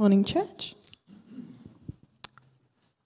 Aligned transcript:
Morning, 0.00 0.24
church. 0.24 0.76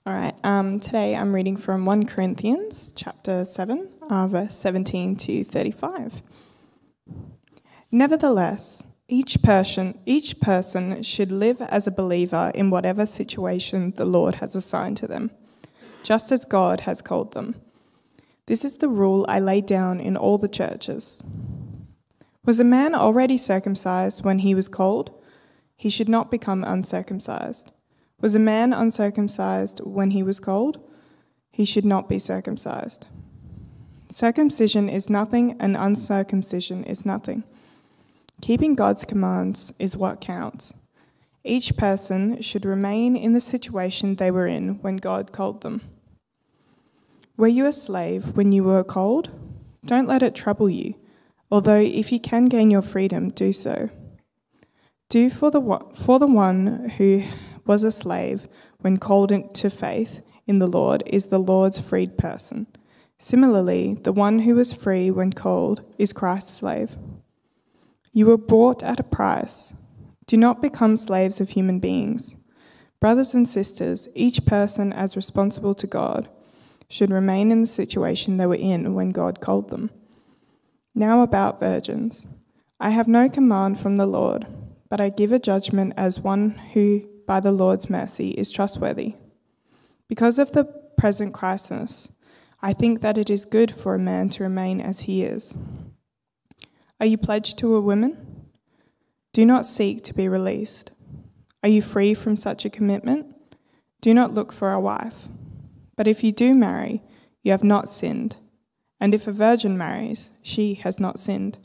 All 0.07 0.15
right, 0.15 0.35
um, 0.45 0.79
today 0.79 1.17
I'm 1.17 1.35
reading 1.35 1.57
from 1.57 1.85
1 1.85 2.07
Corinthians 2.07 2.93
chapter 2.95 3.45
7, 3.45 3.89
uh, 4.09 4.29
verse 4.29 4.55
17 4.55 5.17
to 5.17 5.43
35. 5.43 6.23
Nevertheless, 7.91 8.85
each 9.09 9.43
person, 9.43 9.99
each 10.07 10.39
person 10.39 11.03
should 11.03 11.33
live 11.33 11.61
as 11.63 11.89
a 11.89 11.91
believer 11.91 12.53
in 12.55 12.71
whatever 12.71 13.07
situation 13.07 13.93
the 13.97 14.05
Lord 14.05 14.37
has 14.37 14.55
assigned 14.55 14.97
to 14.99 15.09
them, 15.09 15.33
just 16.05 16.31
as 16.31 16.45
God 16.45 16.83
has 16.83 17.03
called 17.03 17.33
them. 17.33 17.57
This 18.47 18.65
is 18.65 18.77
the 18.77 18.89
rule 18.89 19.27
I 19.29 19.41
laid 19.41 19.67
down 19.67 19.99
in 19.99 20.17
all 20.17 20.39
the 20.39 20.49
churches. 20.49 21.21
Was 22.45 22.61
a 22.61 22.63
man 22.63 22.95
already 22.95 23.37
circumcised 23.37 24.25
when 24.25 24.39
he 24.39 24.55
was 24.55 24.69
called? 24.69 25.21
He 25.77 25.91
should 25.91 26.09
not 26.09 26.31
become 26.31 26.65
uncircumcised. 26.65 27.73
Was 28.21 28.35
a 28.35 28.39
man 28.39 28.73
uncircumcised 28.73 29.81
when 29.81 30.13
he 30.13 30.23
was 30.23 30.41
called? 30.41 30.79
He 31.51 31.65
should 31.65 31.85
not 31.85 32.09
be 32.09 32.19
circumcised. 32.19 33.07
Circumcision 34.09 34.89
is 34.89 35.11
nothing, 35.11 35.57
and 35.61 35.77
uncircumcision 35.77 36.85
is 36.85 37.05
nothing. 37.05 37.45
Keeping 38.41 38.75
God's 38.75 39.05
commands 39.05 39.73
is 39.79 39.97
what 39.97 40.21
counts. 40.21 40.75
Each 41.43 41.77
person 41.77 42.41
should 42.41 42.65
remain 42.65 43.17
in 43.17 43.33
the 43.33 43.41
situation 43.41 44.15
they 44.15 44.31
were 44.31 44.47
in 44.47 44.81
when 44.83 44.97
God 44.97 45.33
called 45.33 45.61
them. 45.61 45.83
Were 47.37 47.49
you 47.49 47.67
a 47.67 47.73
slave 47.73 48.37
when 48.37 48.53
you 48.53 48.65
were 48.65 48.85
called? 48.85 49.31
Don't 49.85 50.09
let 50.09 50.23
it 50.23 50.35
trouble 50.35 50.71
you, 50.71 50.95
although 51.51 51.81
if 51.81 52.13
you 52.13 52.21
can 52.21 52.47
gain 52.47 52.71
your 52.71 52.83
freedom, 52.83 53.31
do 53.31 53.53
so. 53.53 53.91
Do 55.15 55.31
for 55.31 55.49
the, 55.49 55.79
for 55.95 56.19
the 56.19 56.27
one 56.27 56.91
who 56.99 57.23
was 57.65 57.85
a 57.85 57.93
slave 57.93 58.49
when 58.81 58.97
called 58.97 59.31
into 59.31 59.71
faith 59.71 60.21
in 60.49 60.59
the 60.59 60.67
Lord 60.67 61.05
is 61.07 61.29
the 61.29 61.39
Lord's 61.39 61.79
freed 61.79 62.19
person. 62.19 62.67
Similarly, 63.17 63.95
the 64.03 64.13
one 64.13 64.41
who 64.41 64.57
was 64.57 64.73
free 64.73 65.13
when 65.13 65.33
called 65.33 65.85
is 65.99 66.13
Christ's 66.13 66.55
slave. 66.55 66.97
You 68.11 68.27
were 68.27 68.37
bought 68.37 68.83
at 68.83 68.99
a 68.99 69.05
price. 69.05 69.73
Do 70.27 70.37
not 70.37 70.61
become 70.61 70.97
slaves 70.97 71.41
of 71.41 71.51
human 71.51 71.79
beings. 71.79 72.35
Brothers 72.99 73.35
and 73.35 73.49
sisters, 73.49 74.09
each 74.17 74.45
person 74.45 74.93
as 74.93 75.15
responsible 75.15 75.75
to 75.75 75.87
God 75.87 76.29
should 76.89 77.13
remain 77.13 77.53
in 77.53 77.61
the 77.61 77.69
situation 77.69 78.37
they 78.37 78.47
were 78.47 78.57
in 78.57 78.95
when 78.95 79.11
God 79.11 79.41
called 79.41 79.71
them. 79.71 79.93
Now 80.93 81.23
about 81.23 81.61
virgins. 81.61 82.27
I 82.81 82.91
have 82.91 83.07
no 83.07 83.29
command 83.29 83.79
from 83.79 83.97
the 83.97 84.07
Lord, 84.07 84.49
but 84.89 85.01
I 85.01 85.09
give 85.09 85.33
a 85.33 85.39
judgment 85.39 85.95
as 85.97 86.21
one 86.21 86.51
who 86.73 87.09
by 87.27 87.41
the 87.41 87.53
Lord's 87.53 87.89
mercy 87.89 88.31
is 88.31 88.51
trustworthy. 88.51 89.15
Because 90.09 90.39
of 90.39 90.53
the 90.53 90.65
present 90.99 91.33
crisis, 91.33 92.11
I 92.61 92.73
think 92.73 93.01
that 93.01 93.19
it 93.19 93.31
is 93.31 93.45
good 93.45 93.71
for 93.71 93.95
a 93.95 93.99
man 93.99 94.29
to 94.31 94.43
remain 94.43 94.81
as 94.81 95.01
he 95.01 95.23
is. 95.23 95.55
Are 97.01 97.07
you 97.07 97.19
pledged 97.19 97.59
to 97.59 97.75
a 97.75 97.81
woman? 97.81 98.51
Do 99.33 99.45
not 99.45 99.67
seek 99.67 100.03
to 100.05 100.15
be 100.15 100.29
released. 100.29 100.93
Are 101.63 101.69
you 101.69 101.83
free 101.83 102.15
from 102.15 102.37
such 102.37 102.65
a 102.65 102.71
commitment? 102.71 103.35
Do 104.01 104.15
not 104.15 104.35
look 104.35 104.53
for 104.53 104.73
a 104.73 104.81
wife. 104.81 105.29
But 105.97 106.07
if 106.07 106.23
you 106.23 106.33
do 106.33 106.55
marry, 106.55 107.03
you 107.43 107.53
have 107.53 107.65
not 107.65 107.89
sinned. 107.89 108.37
And 109.01 109.15
if 109.15 109.27
a 109.27 109.33
virgin 109.33 109.77
marries, 109.77 110.31
she 110.43 110.75
has 110.75 111.01
not 111.01 111.19
sinned. 111.19 111.59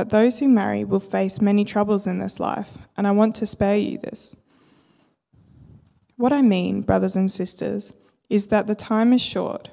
But 0.00 0.08
those 0.08 0.38
who 0.38 0.48
marry 0.48 0.82
will 0.82 0.98
face 0.98 1.42
many 1.42 1.62
troubles 1.62 2.06
in 2.06 2.20
this 2.20 2.40
life, 2.40 2.78
and 2.96 3.06
I 3.06 3.10
want 3.10 3.34
to 3.34 3.44
spare 3.44 3.76
you 3.76 3.98
this. 3.98 4.34
What 6.16 6.32
I 6.32 6.40
mean, 6.40 6.80
brothers 6.80 7.16
and 7.16 7.30
sisters, 7.30 7.92
is 8.30 8.46
that 8.46 8.66
the 8.66 8.74
time 8.74 9.12
is 9.12 9.20
short. 9.20 9.68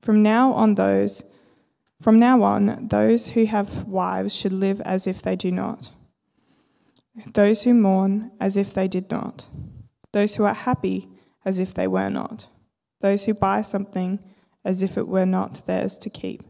From 0.00 0.20
now 0.20 0.52
on 0.52 0.74
those 0.74 1.22
from 2.02 2.18
now 2.18 2.42
on 2.42 2.88
those 2.88 3.28
who 3.28 3.44
have 3.44 3.84
wives 3.84 4.34
should 4.34 4.52
live 4.52 4.80
as 4.80 5.06
if 5.06 5.22
they 5.22 5.36
do 5.36 5.52
not. 5.52 5.92
Those 7.34 7.62
who 7.62 7.72
mourn 7.72 8.32
as 8.40 8.56
if 8.56 8.74
they 8.74 8.88
did 8.88 9.12
not. 9.12 9.46
Those 10.10 10.34
who 10.34 10.42
are 10.42 10.54
happy 10.54 11.08
as 11.44 11.60
if 11.60 11.72
they 11.72 11.86
were 11.86 12.10
not. 12.10 12.48
Those 12.98 13.26
who 13.26 13.32
buy 13.32 13.60
something 13.60 14.18
as 14.64 14.82
if 14.82 14.98
it 14.98 15.06
were 15.06 15.24
not 15.24 15.64
theirs 15.66 15.96
to 15.98 16.10
keep. 16.10 16.42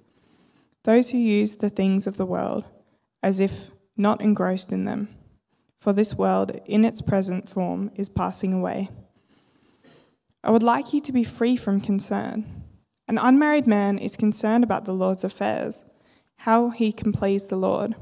Those 0.85 1.11
who 1.11 1.19
use 1.19 1.57
the 1.57 1.69
things 1.69 2.07
of 2.07 2.17
the 2.17 2.25
world 2.25 2.65
as 3.23 3.41
if 3.41 3.71
not 3.97 4.21
engrossed 4.21 4.73
in 4.73 4.85
them. 4.85 5.09
For 5.79 5.93
this 5.93 6.15
world 6.15 6.61
in 6.67 6.85
its 6.85 7.01
present 7.01 7.49
form 7.49 7.91
is 7.95 8.09
passing 8.09 8.53
away. 8.53 8.91
I 10.43 10.51
would 10.51 10.63
like 10.63 10.93
you 10.93 11.01
to 11.01 11.13
be 11.13 11.25
free 11.25 11.57
from 11.57 11.81
concern. 11.81 12.45
An 13.07 13.19
unmarried 13.19 13.67
man 13.67 13.99
is 13.99 14.17
concerned 14.17 14.65
about 14.65 14.85
the 14.85 14.93
Lord's 14.93 15.25
affairs, 15.25 15.85
how 16.37 16.71
he 16.71 16.93
can 16.93 17.13
please 17.13 17.47
the 17.47 17.57
Lord. 17.57 17.95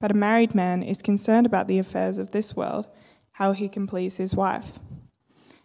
But 0.00 0.10
a 0.10 0.14
married 0.14 0.54
man 0.54 0.82
is 0.82 1.00
concerned 1.00 1.46
about 1.46 1.68
the 1.68 1.78
affairs 1.78 2.18
of 2.18 2.32
this 2.32 2.56
world, 2.56 2.88
how 3.32 3.52
he 3.52 3.68
can 3.68 3.86
please 3.86 4.16
his 4.16 4.34
wife. 4.34 4.78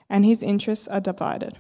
And 0.09 0.23
his 0.23 0.41
interests 0.41 0.87
are 0.87 1.01
divided. 1.01 1.57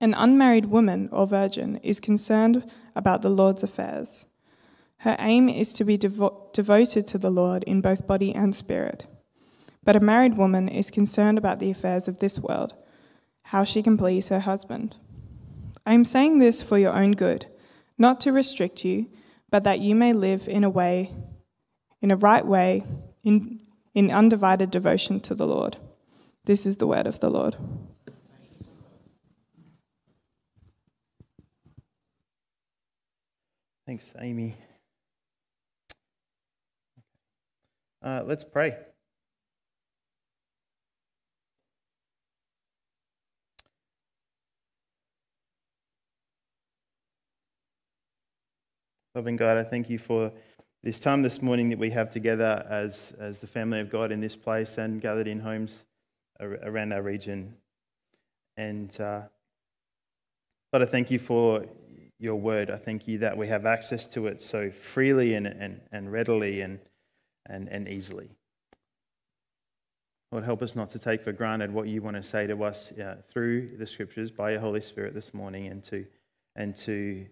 An 0.00 0.14
unmarried 0.14 0.66
woman 0.66 1.08
or 1.12 1.26
virgin 1.26 1.76
is 1.82 2.00
concerned 2.00 2.70
about 2.96 3.22
the 3.22 3.30
Lord's 3.30 3.62
affairs. 3.62 4.26
Her 5.02 5.16
aim 5.18 5.48
is 5.48 5.72
to 5.74 5.84
be 5.84 5.98
devo- 5.98 6.52
devoted 6.52 7.08
to 7.08 7.18
the 7.18 7.30
Lord 7.30 7.64
in 7.64 7.80
both 7.80 8.06
body 8.06 8.32
and 8.32 8.54
spirit. 8.54 9.06
But 9.82 9.96
a 9.96 10.00
married 10.00 10.36
woman 10.36 10.68
is 10.68 10.92
concerned 10.92 11.38
about 11.38 11.58
the 11.58 11.70
affairs 11.70 12.06
of 12.08 12.18
this 12.18 12.38
world 12.38 12.74
how 13.46 13.64
she 13.64 13.82
can 13.82 13.98
please 13.98 14.28
her 14.28 14.38
husband. 14.38 14.96
I 15.84 15.94
am 15.94 16.04
saying 16.04 16.38
this 16.38 16.62
for 16.62 16.78
your 16.78 16.92
own 16.92 17.12
good, 17.12 17.46
not 17.98 18.20
to 18.20 18.30
restrict 18.32 18.84
you, 18.84 19.06
but 19.50 19.64
that 19.64 19.80
you 19.80 19.96
may 19.96 20.12
live 20.12 20.48
in 20.48 20.62
a 20.62 20.70
way, 20.70 21.10
in 22.00 22.12
a 22.12 22.16
right 22.16 22.46
way, 22.46 22.84
in, 23.24 23.60
in 23.94 24.10
undivided 24.10 24.70
devotion 24.70 25.18
to 25.20 25.34
the 25.34 25.46
Lord. 25.46 25.76
This 26.44 26.64
is 26.64 26.76
the 26.76 26.86
word 26.86 27.08
of 27.08 27.18
the 27.18 27.30
Lord. 27.30 27.56
Thanks, 33.84 34.12
Amy. 34.20 34.56
Uh, 38.02 38.20
let's 38.26 38.42
pray. 38.42 38.76
Loving 49.14 49.36
God, 49.36 49.56
I 49.56 49.62
thank 49.62 49.88
you 49.88 49.98
for 49.98 50.32
this 50.82 50.98
time 50.98 51.22
this 51.22 51.40
morning 51.40 51.68
that 51.70 51.78
we 51.78 51.90
have 51.90 52.10
together 52.10 52.66
as, 52.68 53.12
as 53.20 53.40
the 53.40 53.46
family 53.46 53.78
of 53.78 53.88
God 53.88 54.10
in 54.10 54.20
this 54.20 54.34
place 54.34 54.78
and 54.78 55.00
gathered 55.00 55.28
in 55.28 55.38
homes 55.38 55.84
around 56.40 56.92
our 56.92 57.02
region. 57.02 57.54
And 58.56 59.00
uh, 59.00 59.22
I 60.72 60.84
thank 60.86 61.12
you 61.12 61.20
for 61.20 61.66
your 62.18 62.34
word. 62.34 62.68
I 62.68 62.76
thank 62.76 63.06
you 63.06 63.18
that 63.18 63.36
we 63.36 63.46
have 63.46 63.64
access 63.64 64.06
to 64.06 64.26
it 64.26 64.42
so 64.42 64.72
freely 64.72 65.34
and, 65.34 65.46
and, 65.46 65.82
and 65.92 66.10
readily 66.10 66.62
and, 66.62 66.80
and, 67.46 67.68
and 67.68 67.88
easily. 67.88 68.30
Lord, 70.30 70.44
help 70.44 70.62
us 70.62 70.74
not 70.74 70.90
to 70.90 70.98
take 70.98 71.22
for 71.22 71.32
granted 71.32 71.72
what 71.72 71.88
you 71.88 72.00
want 72.00 72.16
to 72.16 72.22
say 72.22 72.46
to 72.46 72.64
us 72.64 72.90
uh, 72.92 73.16
through 73.30 73.76
the 73.76 73.86
scriptures 73.86 74.30
by 74.30 74.52
your 74.52 74.60
Holy 74.60 74.80
Spirit 74.80 75.14
this 75.14 75.34
morning 75.34 75.66
and 75.66 75.84
to, 75.84 76.06
and 76.56 76.74
to 76.76 77.26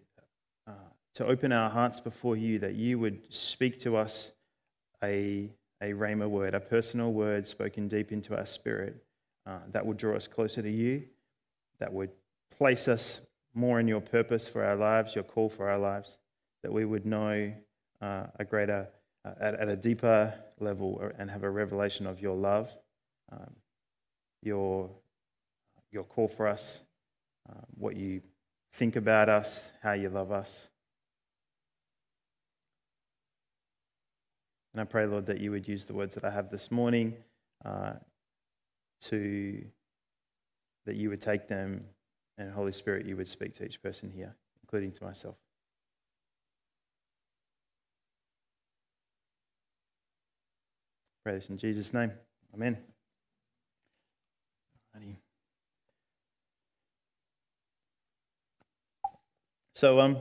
uh, 0.67 0.73
to 1.15 1.27
open 1.27 1.53
our 1.53 1.71
hearts 1.71 2.01
before 2.01 2.37
you, 2.37 2.59
that 2.59 2.75
you 2.75 2.99
would 2.99 3.21
speak 3.33 3.79
to 3.81 3.97
us 3.97 4.33
a, 5.03 5.51
a 5.81 5.93
rhema 5.93 6.29
word, 6.29 6.55
a 6.55 6.61
personal 6.61 7.13
word 7.13 7.47
spoken 7.47 7.89
deep 7.89 8.13
into 8.13 8.37
our 8.37 8.47
spirit 8.47 9.03
uh, 9.47 9.59
that 9.73 9.85
would 9.85 9.97
draw 9.97 10.15
us 10.15 10.29
closer 10.29 10.63
to 10.63 10.71
you, 10.71 11.03
that 11.79 11.93
would 11.93 12.11
place 12.57 12.87
us 12.87 13.21
more 13.55 13.81
in 13.81 13.89
your 13.89 14.01
purpose 14.01 14.47
for 14.47 14.65
our 14.65 14.77
lives, 14.77 15.15
your 15.15 15.25
call 15.25 15.49
for 15.49 15.69
our 15.69 15.79
lives, 15.79 16.19
that 16.63 16.73
we 16.73 16.85
would 16.85 17.05
know 17.05 17.53
uh, 18.01 18.27
a 18.39 18.45
greater, 18.45 18.87
uh, 19.25 19.33
at, 19.41 19.55
at, 19.55 19.69
a 19.69 19.77
deeper 19.77 20.35
level 20.61 21.01
and 21.19 21.31
have 21.31 21.43
a 21.43 21.51
revelation 21.51 22.07
of 22.07 22.21
your 22.21 22.37
love, 22.37 22.71
um, 23.33 23.55
your, 24.43 24.91
your 25.93 26.05
call 26.05 26.29
for 26.29 26.47
us, 26.47 26.83
uh, 27.49 27.61
what 27.75 27.97
you 27.97 28.23
think 28.75 28.97
about 28.97 29.29
us, 29.29 29.73
how 29.83 29.93
you 29.93 30.09
love 30.09 30.33
us. 30.33 30.69
And 34.73 34.81
I 34.81 34.85
pray, 34.85 35.05
Lord, 35.07 35.27
that 35.27 35.41
you 35.41 35.51
would 35.51 35.67
use 35.67 35.85
the 35.85 35.95
words 35.95 36.15
that 36.15 36.25
I 36.25 36.31
have 36.31 36.49
this 36.49 36.71
morning 36.71 37.17
uh, 37.65 37.95
to, 39.03 39.65
that 40.87 40.95
you 40.95 41.11
would 41.11 41.21
take 41.21 41.49
them, 41.49 41.85
and 42.39 42.53
Holy 42.53 42.73
Spirit, 42.73 43.05
you 43.05 43.17
would 43.17 43.29
speak 43.29 43.53
to 43.55 43.65
each 43.65 43.83
person 43.83 44.11
here, 44.11 44.35
including 44.63 44.93
to 44.93 45.05
myself. 45.05 45.37
Pray 51.25 51.35
this 51.35 51.51
in 51.51 51.59
Jesus' 51.59 51.93
name. 51.93 52.13
Amen. 52.55 52.79
So, 59.81 59.99
um, 59.99 60.19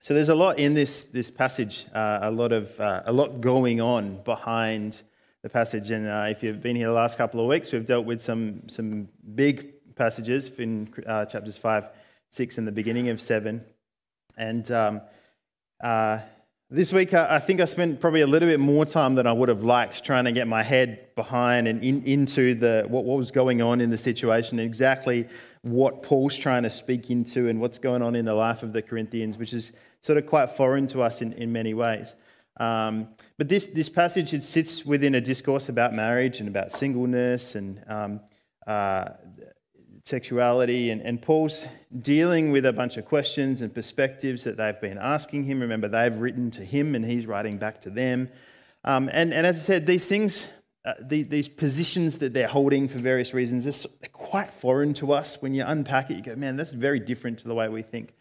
so 0.00 0.14
there's 0.14 0.30
a 0.30 0.34
lot 0.34 0.58
in 0.58 0.74
this 0.74 1.04
this 1.04 1.30
passage, 1.30 1.86
uh, 1.94 2.18
a 2.22 2.30
lot 2.32 2.50
of 2.50 2.80
uh, 2.80 3.02
a 3.04 3.12
lot 3.12 3.40
going 3.40 3.80
on 3.80 4.20
behind 4.24 5.02
the 5.42 5.48
passage. 5.48 5.92
And 5.92 6.08
uh, 6.08 6.26
if 6.28 6.42
you've 6.42 6.60
been 6.60 6.74
here 6.74 6.88
the 6.88 6.92
last 6.92 7.16
couple 7.16 7.38
of 7.38 7.46
weeks, 7.46 7.70
we've 7.70 7.86
dealt 7.86 8.04
with 8.04 8.20
some 8.20 8.68
some 8.68 9.08
big 9.36 9.94
passages 9.94 10.50
in 10.58 10.92
uh, 11.06 11.24
chapters 11.24 11.56
five, 11.56 11.90
six, 12.30 12.58
and 12.58 12.66
the 12.66 12.72
beginning 12.72 13.10
of 13.10 13.20
seven. 13.20 13.64
And 14.36 14.68
um, 14.72 15.02
uh, 15.84 16.18
this 16.72 16.92
week, 16.92 17.12
I 17.14 17.40
think 17.40 17.60
I 17.60 17.64
spent 17.64 18.00
probably 18.00 18.20
a 18.20 18.28
little 18.28 18.48
bit 18.48 18.60
more 18.60 18.86
time 18.86 19.16
than 19.16 19.26
I 19.26 19.32
would 19.32 19.48
have 19.48 19.64
liked 19.64 20.04
trying 20.04 20.24
to 20.26 20.32
get 20.32 20.46
my 20.46 20.62
head 20.62 21.14
behind 21.16 21.66
and 21.66 21.82
in, 21.82 22.00
into 22.04 22.54
the 22.54 22.84
what, 22.86 23.04
what 23.04 23.18
was 23.18 23.32
going 23.32 23.60
on 23.60 23.80
in 23.80 23.90
the 23.90 23.98
situation, 23.98 24.60
and 24.60 24.66
exactly 24.66 25.26
what 25.62 26.04
Paul's 26.04 26.36
trying 26.36 26.62
to 26.62 26.70
speak 26.70 27.10
into 27.10 27.48
and 27.48 27.60
what's 27.60 27.78
going 27.78 28.02
on 28.02 28.14
in 28.14 28.24
the 28.24 28.34
life 28.34 28.62
of 28.62 28.72
the 28.72 28.82
Corinthians, 28.82 29.36
which 29.36 29.52
is 29.52 29.72
sort 30.00 30.16
of 30.16 30.26
quite 30.26 30.50
foreign 30.56 30.86
to 30.88 31.02
us 31.02 31.22
in, 31.22 31.32
in 31.32 31.50
many 31.50 31.74
ways. 31.74 32.14
Um, 32.58 33.08
but 33.36 33.48
this, 33.48 33.66
this 33.66 33.88
passage, 33.88 34.32
it 34.32 34.44
sits 34.44 34.86
within 34.86 35.16
a 35.16 35.20
discourse 35.20 35.68
about 35.68 35.92
marriage 35.92 36.38
and 36.38 36.48
about 36.48 36.72
singleness 36.72 37.56
and 37.56 37.82
um, 37.88 38.20
uh, 38.66 39.08
sexuality. 40.10 40.90
And, 40.90 41.00
and 41.00 41.22
Paul's 41.22 41.66
dealing 42.02 42.50
with 42.50 42.66
a 42.66 42.72
bunch 42.72 42.98
of 42.98 43.06
questions 43.06 43.62
and 43.62 43.74
perspectives 43.74 44.44
that 44.44 44.58
they've 44.58 44.80
been 44.80 44.98
asking 44.98 45.44
him. 45.44 45.60
Remember, 45.60 45.88
they've 45.88 46.16
written 46.16 46.50
to 46.52 46.64
him 46.64 46.94
and 46.94 47.04
he's 47.04 47.26
writing 47.26 47.56
back 47.56 47.80
to 47.82 47.90
them. 47.90 48.28
Um, 48.84 49.08
and, 49.12 49.32
and 49.32 49.46
as 49.46 49.56
I 49.56 49.60
said, 49.60 49.86
these 49.86 50.08
things 50.08 50.46
uh, 50.82 50.94
the, 50.98 51.24
these 51.24 51.46
positions 51.46 52.18
that 52.18 52.32
they're 52.32 52.48
holding 52.48 52.88
for 52.88 52.98
various 52.98 53.34
reasons 53.34 53.64
they're 54.00 54.08
quite 54.12 54.50
foreign 54.50 54.94
to 54.94 55.12
us. 55.12 55.42
When 55.42 55.52
you 55.52 55.62
unpack 55.66 56.10
it, 56.10 56.16
you 56.16 56.22
go, 56.22 56.34
man, 56.36 56.56
that's 56.56 56.72
very 56.72 56.98
different 56.98 57.40
to 57.40 57.48
the 57.48 57.54
way 57.54 57.68
we 57.68 57.82
think. 57.82 58.14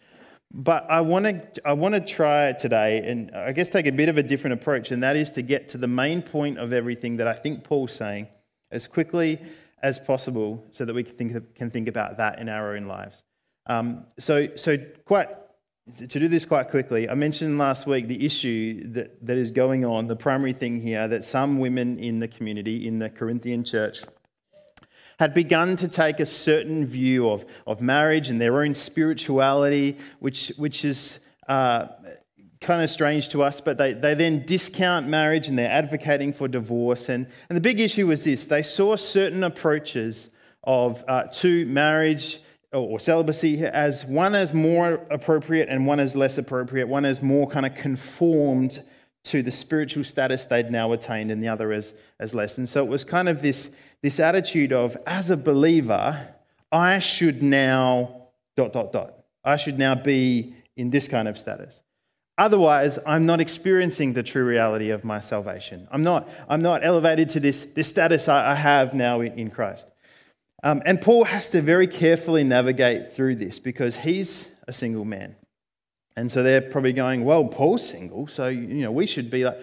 But 0.52 0.86
I 0.90 1.00
want 1.02 1.26
to 1.26 1.68
I 1.68 1.74
want 1.74 1.96
to 1.96 2.02
try 2.02 2.52
today, 2.54 2.98
and 2.98 3.32
I 3.34 3.54
guess 3.54 3.70
take 3.70 3.86
a 3.86 3.92
bit 3.92 4.10
of 4.10 4.18
a 4.18 4.24
different 4.24 4.56
approach, 4.56 4.92
and 4.92 5.04
that 5.04 5.16
is 5.16 5.32
to 5.32 5.42
get 5.42 5.70
to 5.70 5.78
the 5.78 5.88
main 5.88 6.22
point 6.22 6.58
of 6.58 6.74
everything 6.74 7.18
that 7.18 7.28
I 7.28 7.34
think 7.34 7.64
Paul's 7.64 7.94
saying 7.94 8.28
as 8.72 8.88
quickly 8.88 9.40
as 9.82 10.00
possible, 10.00 10.66
so 10.72 10.86
that 10.86 10.94
we 10.94 11.04
can 11.04 11.16
think, 11.16 11.56
can 11.56 11.72
think 11.72 11.88
about 11.88 12.18
that 12.18 12.40
in 12.40 12.50
our 12.50 12.76
own 12.76 12.86
lives. 12.88 13.24
Um, 13.66 14.06
so 14.18 14.48
so 14.56 14.78
quite 15.06 15.30
to 15.98 16.20
do 16.20 16.28
this 16.28 16.46
quite 16.46 16.70
quickly, 16.70 17.10
I 17.10 17.16
mentioned 17.16 17.58
last 17.58 17.88
week 17.88 18.08
the 18.08 18.26
issue 18.26 18.92
that, 18.94 19.26
that 19.26 19.38
is 19.38 19.52
going 19.52 19.86
on, 19.86 20.08
the 20.08 20.16
primary 20.16 20.54
thing 20.54 20.80
here, 20.80 21.08
that 21.08 21.24
some 21.24 21.60
women 21.60 21.98
in 22.00 22.20
the 22.20 22.28
community, 22.28 22.88
in 22.88 23.00
the 23.00 23.10
Corinthian 23.10 23.64
church, 23.64 24.04
had 25.20 25.34
begun 25.34 25.76
to 25.78 25.88
take 25.88 26.20
a 26.20 26.26
certain 26.26 26.86
view 26.86 27.30
of, 27.30 27.46
of 27.68 27.82
marriage 27.82 28.30
and 28.30 28.40
their 28.40 28.62
own 28.62 28.76
spirituality, 28.76 29.98
which, 30.20 30.50
which 30.58 30.86
is 30.86 31.20
uh, 31.48 31.88
kind 32.62 32.82
of 32.82 32.90
strange 32.90 33.30
to 33.30 33.42
us, 33.42 33.62
but 33.62 33.78
they, 33.78 33.94
they 33.94 34.14
then 34.14 34.46
discount 34.46 35.08
marriage 35.08 35.48
and 35.48 35.58
they're 35.58 35.72
advocating 35.72 36.34
for 36.34 36.48
divorce. 36.48 37.08
And, 37.10 37.28
and 37.50 37.56
the 37.56 37.62
big 37.62 37.80
issue 37.80 38.08
was 38.08 38.24
this 38.24 38.46
they 38.46 38.64
saw 38.64 38.96
certain 38.96 39.44
approaches 39.44 40.30
of, 40.64 41.04
uh, 41.08 41.24
to 41.24 41.66
marriage 41.66 42.40
or 42.72 43.00
celibacy 43.00 43.66
as 43.66 44.06
one 44.06 44.36
as 44.36 44.54
more 44.54 45.06
appropriate 45.10 45.70
and 45.70 45.88
one 45.88 46.00
as 46.00 46.16
less 46.16 46.38
appropriate, 46.38 46.88
one 46.88 47.06
as 47.06 47.22
more 47.22 47.48
kind 47.48 47.66
of 47.66 47.74
conformed 47.76 48.84
to 49.24 49.42
the 49.42 49.52
spiritual 49.52 50.04
status 50.04 50.46
they'd 50.46 50.72
now 50.72 50.92
attained, 50.94 51.32
and 51.32 51.44
the 51.44 51.48
other 51.48 51.72
as, 51.72 51.94
as 52.20 52.34
less. 52.34 52.58
And 52.58 52.68
so 52.68 52.84
it 52.84 52.90
was 52.90 53.04
kind 53.04 53.28
of 53.28 53.42
this, 53.42 53.70
this 54.02 54.20
attitude 54.20 54.72
of, 54.72 54.98
as 55.06 55.30
a 55.30 55.38
believer, 55.38 56.36
I 56.72 57.00
should 57.00 57.42
now 57.44 58.30
dot, 58.56 58.74
dot, 58.74 58.92
dot. 58.92 59.14
I 59.44 59.58
should 59.58 59.78
now 59.78 59.96
be 59.96 60.54
in 60.78 60.90
this 60.90 61.08
kind 61.08 61.28
of 61.28 61.38
status. 61.38 61.82
Otherwise, 62.40 62.98
I'm 63.06 63.26
not 63.26 63.42
experiencing 63.42 64.14
the 64.14 64.24
true 64.24 64.46
reality 64.46 64.92
of 64.92 65.04
my 65.04 65.20
salvation. 65.20 65.90
I'm 65.92 66.04
not, 66.04 66.30
I'm 66.48 66.62
not 66.62 66.86
elevated 66.86 67.28
to 67.32 67.42
this, 67.42 67.66
this 67.66 67.90
status 67.90 68.30
I, 68.30 68.54
I 68.54 68.56
have 68.56 68.94
now 68.94 69.20
in, 69.20 69.38
in 69.38 69.52
Christ. 69.52 69.92
Um, 70.64 70.82
and 70.86 71.02
Paul 71.02 71.26
has 71.26 71.50
to 71.50 71.62
very 71.62 71.86
carefully 71.86 72.46
navigate 72.46 73.14
through 73.14 73.36
this 73.36 73.60
because 73.60 73.98
he's 73.98 74.56
a 74.70 74.74
single 74.74 75.04
man. 75.04 75.36
And 76.16 76.32
so 76.32 76.42
they're 76.42 76.62
probably 76.62 76.94
going, 76.94 77.26
well, 77.26 77.46
Paul's 77.46 77.88
single, 77.88 78.28
so 78.28 78.48
you 78.48 78.84
know 78.84 78.92
we 78.92 79.06
should 79.06 79.30
be 79.30 79.44
like, 79.44 79.58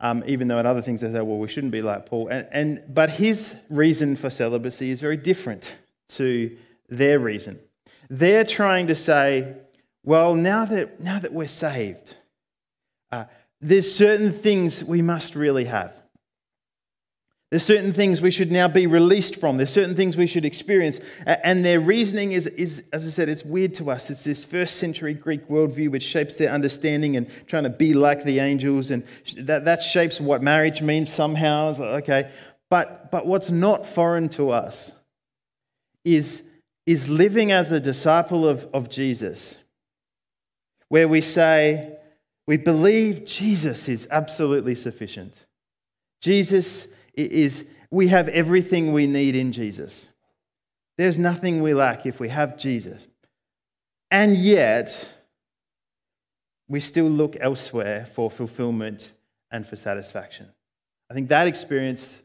um, 0.00 0.22
even 0.26 0.48
though 0.48 0.58
at 0.58 0.66
other 0.66 0.82
things 0.82 1.02
they 1.02 1.12
say, 1.12 1.20
well, 1.20 1.38
we 1.38 1.48
shouldn't 1.48 1.72
be 1.72 1.82
like 1.82 2.06
Paul. 2.06 2.28
And, 2.28 2.46
and 2.52 2.82
but 2.88 3.10
his 3.10 3.54
reason 3.68 4.16
for 4.16 4.30
celibacy 4.30 4.90
is 4.90 5.00
very 5.00 5.16
different 5.16 5.76
to 6.10 6.56
their 6.88 7.18
reason. 7.18 7.58
They're 8.08 8.44
trying 8.44 8.86
to 8.86 8.94
say, 8.94 9.56
well, 10.08 10.34
now 10.34 10.64
that 10.64 11.00
now 11.00 11.18
that 11.18 11.34
we're 11.34 11.46
saved, 11.46 12.14
uh, 13.12 13.26
there's 13.60 13.94
certain 13.94 14.32
things 14.32 14.82
we 14.82 15.02
must 15.02 15.34
really 15.34 15.66
have. 15.66 15.92
There's 17.50 17.62
certain 17.62 17.92
things 17.92 18.22
we 18.22 18.30
should 18.30 18.50
now 18.50 18.68
be 18.68 18.86
released 18.86 19.36
from. 19.36 19.58
There's 19.58 19.72
certain 19.72 19.94
things 19.94 20.16
we 20.16 20.26
should 20.26 20.46
experience. 20.46 20.98
And 21.26 21.62
their 21.62 21.78
reasoning 21.78 22.32
is, 22.32 22.46
is, 22.46 22.88
as 22.90 23.06
I 23.06 23.10
said, 23.10 23.28
it's 23.28 23.44
weird 23.44 23.74
to 23.74 23.90
us. 23.90 24.08
It's 24.08 24.24
this 24.24 24.46
first 24.46 24.76
century 24.76 25.12
Greek 25.12 25.46
worldview 25.46 25.90
which 25.90 26.04
shapes 26.04 26.36
their 26.36 26.52
understanding 26.52 27.14
and 27.16 27.26
trying 27.46 27.64
to 27.64 27.70
be 27.70 27.92
like 27.92 28.24
the 28.24 28.38
angels. 28.38 28.90
And 28.90 29.02
that, 29.36 29.66
that 29.66 29.82
shapes 29.82 30.22
what 30.22 30.42
marriage 30.42 30.80
means 30.80 31.12
somehow. 31.12 31.74
Okay. 31.78 32.30
But, 32.70 33.10
but 33.10 33.26
what's 33.26 33.50
not 33.50 33.84
foreign 33.84 34.30
to 34.30 34.52
us 34.52 34.92
is, 36.02 36.44
is 36.86 37.10
living 37.10 37.52
as 37.52 37.72
a 37.72 37.80
disciple 37.80 38.48
of, 38.48 38.66
of 38.72 38.88
Jesus, 38.88 39.58
where 40.88 41.08
we 41.08 41.20
say, 41.20 41.98
we 42.46 42.56
believe 42.56 43.26
Jesus 43.26 43.88
is 43.88 44.08
absolutely 44.10 44.74
sufficient. 44.74 45.46
Jesus 46.22 46.88
is 47.14 47.66
we 47.90 48.08
have 48.08 48.28
everything 48.28 48.92
we 48.92 49.06
need 49.06 49.36
in 49.36 49.52
Jesus. 49.52 50.08
There's 50.96 51.18
nothing 51.18 51.62
we 51.62 51.74
lack 51.74 52.06
if 52.06 52.20
we 52.20 52.28
have 52.28 52.58
Jesus. 52.58 53.08
And 54.10 54.36
yet, 54.36 55.12
we 56.68 56.80
still 56.80 57.08
look 57.08 57.36
elsewhere 57.40 58.06
for 58.14 58.30
fulfillment 58.30 59.12
and 59.50 59.66
for 59.66 59.76
satisfaction. 59.76 60.48
I 61.10 61.14
think 61.14 61.28
that 61.28 61.46
experience, 61.46 62.22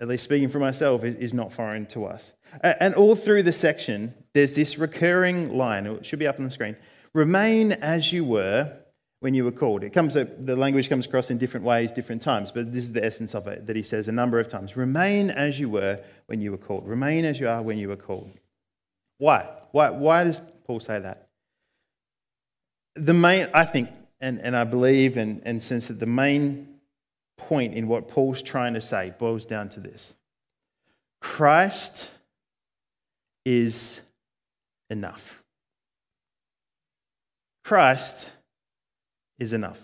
at 0.00 0.08
least 0.08 0.24
speaking 0.24 0.48
for 0.48 0.58
myself, 0.58 1.04
is 1.04 1.34
not 1.34 1.52
foreign 1.52 1.86
to 1.86 2.04
us. 2.04 2.32
And 2.62 2.94
all 2.94 3.14
through 3.14 3.44
the 3.44 3.52
section, 3.52 4.14
there's 4.34 4.54
this 4.54 4.78
recurring 4.78 5.56
line, 5.56 5.86
it 5.86 6.06
should 6.06 6.18
be 6.18 6.26
up 6.26 6.38
on 6.38 6.44
the 6.44 6.50
screen 6.50 6.76
remain 7.14 7.72
as 7.72 8.12
you 8.12 8.24
were 8.24 8.72
when 9.20 9.34
you 9.34 9.44
were 9.44 9.52
called. 9.52 9.84
It 9.84 9.90
comes, 9.90 10.14
the 10.14 10.56
language 10.56 10.88
comes 10.88 11.06
across 11.06 11.30
in 11.30 11.38
different 11.38 11.64
ways, 11.64 11.92
different 11.92 12.22
times, 12.22 12.50
but 12.50 12.72
this 12.72 12.84
is 12.84 12.92
the 12.92 13.04
essence 13.04 13.34
of 13.34 13.46
it 13.46 13.66
that 13.66 13.76
he 13.76 13.82
says 13.82 14.08
a 14.08 14.12
number 14.12 14.40
of 14.40 14.48
times. 14.48 14.76
Remain 14.76 15.30
as 15.30 15.60
you 15.60 15.68
were 15.68 16.00
when 16.26 16.40
you 16.40 16.50
were 16.50 16.58
called. 16.58 16.86
Remain 16.86 17.24
as 17.24 17.38
you 17.38 17.48
are 17.48 17.62
when 17.62 17.78
you 17.78 17.88
were 17.88 17.96
called. 17.96 18.32
Why? 19.18 19.46
Why, 19.72 19.90
why 19.90 20.24
does 20.24 20.40
Paul 20.64 20.80
say 20.80 20.98
that? 20.98 21.28
The 22.96 23.12
main, 23.12 23.48
I 23.52 23.64
think, 23.64 23.90
and, 24.20 24.40
and 24.40 24.56
I 24.56 24.64
believe 24.64 25.16
and, 25.16 25.42
and 25.44 25.62
sense 25.62 25.86
that 25.86 26.00
the 26.00 26.06
main 26.06 26.80
point 27.36 27.74
in 27.74 27.88
what 27.88 28.08
Paul's 28.08 28.42
trying 28.42 28.74
to 28.74 28.80
say 28.80 29.12
boils 29.18 29.44
down 29.44 29.68
to 29.70 29.80
this 29.80 30.14
Christ 31.20 32.10
is 33.44 34.00
enough. 34.88 35.39
Christ 37.70 38.32
is 39.38 39.52
enough. 39.52 39.80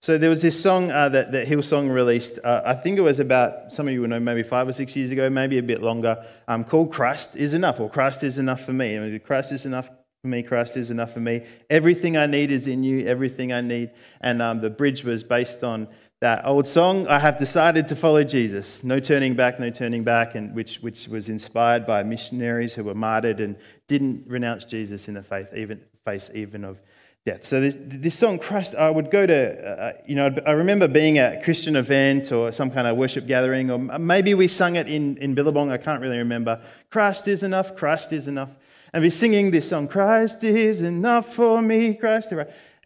So 0.00 0.16
there 0.16 0.30
was 0.30 0.40
this 0.40 0.58
song 0.58 0.90
uh, 0.90 1.10
that, 1.10 1.32
that 1.32 1.46
Hillsong 1.46 1.92
released, 1.92 2.38
uh, 2.42 2.62
I 2.64 2.72
think 2.72 2.96
it 2.96 3.02
was 3.02 3.20
about, 3.20 3.74
some 3.74 3.88
of 3.88 3.92
you 3.92 4.00
will 4.00 4.08
know, 4.08 4.18
maybe 4.18 4.42
five 4.42 4.66
or 4.66 4.72
six 4.72 4.96
years 4.96 5.10
ago, 5.10 5.28
maybe 5.28 5.58
a 5.58 5.62
bit 5.62 5.82
longer, 5.82 6.24
um, 6.48 6.64
called 6.64 6.90
Christ 6.90 7.36
is 7.36 7.52
Enough, 7.52 7.78
or 7.78 7.90
Christ 7.90 8.24
is 8.24 8.38
Enough 8.38 8.64
for 8.64 8.72
Me. 8.72 8.98
Mean, 8.98 9.20
Christ 9.20 9.52
is 9.52 9.66
enough 9.66 9.90
for 10.22 10.28
me, 10.28 10.42
Christ 10.42 10.78
is 10.78 10.90
enough 10.90 11.12
for 11.12 11.20
me. 11.20 11.44
Everything 11.68 12.16
I 12.16 12.24
need 12.24 12.50
is 12.50 12.66
in 12.66 12.82
you, 12.82 13.06
everything 13.06 13.52
I 13.52 13.60
need. 13.60 13.90
And 14.22 14.40
um, 14.40 14.62
the 14.62 14.70
bridge 14.70 15.04
was 15.04 15.22
based 15.22 15.62
on 15.62 15.88
that 16.20 16.44
old 16.44 16.66
song, 16.66 17.06
I 17.06 17.18
have 17.18 17.38
decided 17.38 17.88
to 17.88 17.96
follow 17.96 18.22
Jesus. 18.24 18.84
No 18.84 19.00
turning 19.00 19.34
back, 19.34 19.58
no 19.58 19.70
turning 19.70 20.04
back, 20.04 20.34
and 20.34 20.54
which, 20.54 20.76
which 20.76 21.08
was 21.08 21.30
inspired 21.30 21.86
by 21.86 22.02
missionaries 22.02 22.74
who 22.74 22.84
were 22.84 22.94
martyred 22.94 23.40
and 23.40 23.56
didn't 23.86 24.24
renounce 24.26 24.66
Jesus 24.66 25.08
in 25.08 25.14
the 25.14 25.22
faith, 25.22 25.54
even, 25.56 25.80
face 26.04 26.30
even 26.34 26.64
of 26.64 26.78
death. 27.24 27.46
So 27.46 27.58
this, 27.58 27.78
this 27.80 28.14
song, 28.14 28.38
Christ, 28.38 28.74
I 28.74 28.90
would 28.90 29.10
go 29.10 29.24
to, 29.24 29.66
uh, 29.66 29.92
you 30.06 30.14
know, 30.14 30.34
I 30.44 30.50
remember 30.50 30.88
being 30.88 31.16
at 31.16 31.38
a 31.38 31.42
Christian 31.42 31.74
event 31.74 32.32
or 32.32 32.52
some 32.52 32.70
kind 32.70 32.86
of 32.86 32.98
worship 32.98 33.26
gathering, 33.26 33.70
or 33.70 33.78
maybe 33.78 34.34
we 34.34 34.46
sung 34.46 34.76
it 34.76 34.88
in, 34.88 35.16
in 35.18 35.34
Billabong, 35.34 35.70
I 35.70 35.78
can't 35.78 36.02
really 36.02 36.18
remember. 36.18 36.60
Christ 36.90 37.28
is 37.28 37.42
enough, 37.42 37.74
Christ 37.74 38.12
is 38.12 38.28
enough. 38.28 38.50
And 38.92 39.02
be 39.02 39.08
singing 39.08 39.52
this 39.52 39.70
song, 39.70 39.88
Christ 39.88 40.44
is 40.44 40.82
enough 40.82 41.32
for 41.34 41.62
me, 41.62 41.94
Christ. 41.94 42.32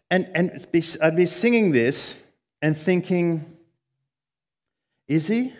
And, 0.09 0.29
and 0.33 0.65
I'd 1.01 1.15
be 1.17 1.25
singing 1.25 1.71
this 1.73 2.24
and 2.65 2.75
thinking, 2.75 3.45
is 5.07 5.27
he? 5.27 5.53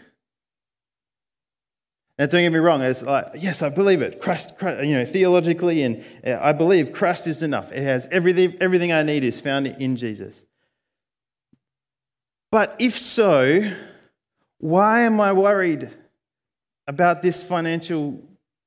Now, 2.17 2.25
don't 2.25 2.41
get 2.41 2.50
me 2.50 2.57
wrong. 2.57 2.81
It's 2.81 3.03
like, 3.03 3.27
yes, 3.35 3.62
I 3.62 3.69
believe 3.69 4.01
it. 4.01 4.19
Christ, 4.19 4.57
Christ 4.57 4.83
you 4.83 4.95
know, 4.95 5.05
theologically, 5.05 5.83
and 5.83 6.03
uh, 6.25 6.39
I 6.41 6.51
believe 6.53 6.93
Christ 6.93 7.27
is 7.27 7.43
enough. 7.43 7.71
It 7.71 7.83
has 7.83 8.07
everything, 8.09 8.57
everything 8.59 8.91
I 8.91 9.03
need 9.03 9.24
is 9.24 9.39
found 9.39 9.67
in 9.67 9.97
Jesus. 9.97 10.43
But 12.50 12.75
if 12.79 12.97
so, 12.97 13.71
why 14.57 15.01
am 15.01 15.21
I 15.21 15.31
worried 15.33 15.91
about 16.88 17.21
this 17.21 17.43
financial 17.43 18.19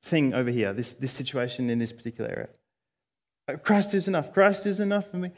thing 0.04 0.32
over 0.32 0.50
here, 0.50 0.72
this, 0.72 0.94
this 0.94 1.10
situation 1.10 1.70
in 1.70 1.80
this 1.80 1.92
particular 1.92 2.30
area? 2.30 2.48
Uh, 3.48 3.56
Christ 3.56 3.94
is 3.94 4.06
enough. 4.06 4.32
Christ 4.32 4.64
is 4.64 4.78
enough 4.78 5.10
for 5.10 5.16
me. 5.16 5.32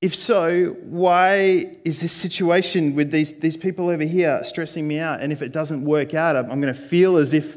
If 0.00 0.14
so, 0.14 0.76
why 0.80 1.76
is 1.84 2.00
this 2.00 2.12
situation 2.12 2.94
with 2.94 3.10
these, 3.10 3.38
these 3.38 3.56
people 3.56 3.90
over 3.90 4.04
here 4.04 4.42
stressing 4.44 4.88
me 4.88 4.98
out? 4.98 5.20
And 5.20 5.30
if 5.30 5.42
it 5.42 5.52
doesn't 5.52 5.84
work 5.84 6.14
out, 6.14 6.36
I'm 6.36 6.60
going 6.60 6.72
to 6.72 6.80
feel 6.80 7.18
as 7.18 7.34
if 7.34 7.56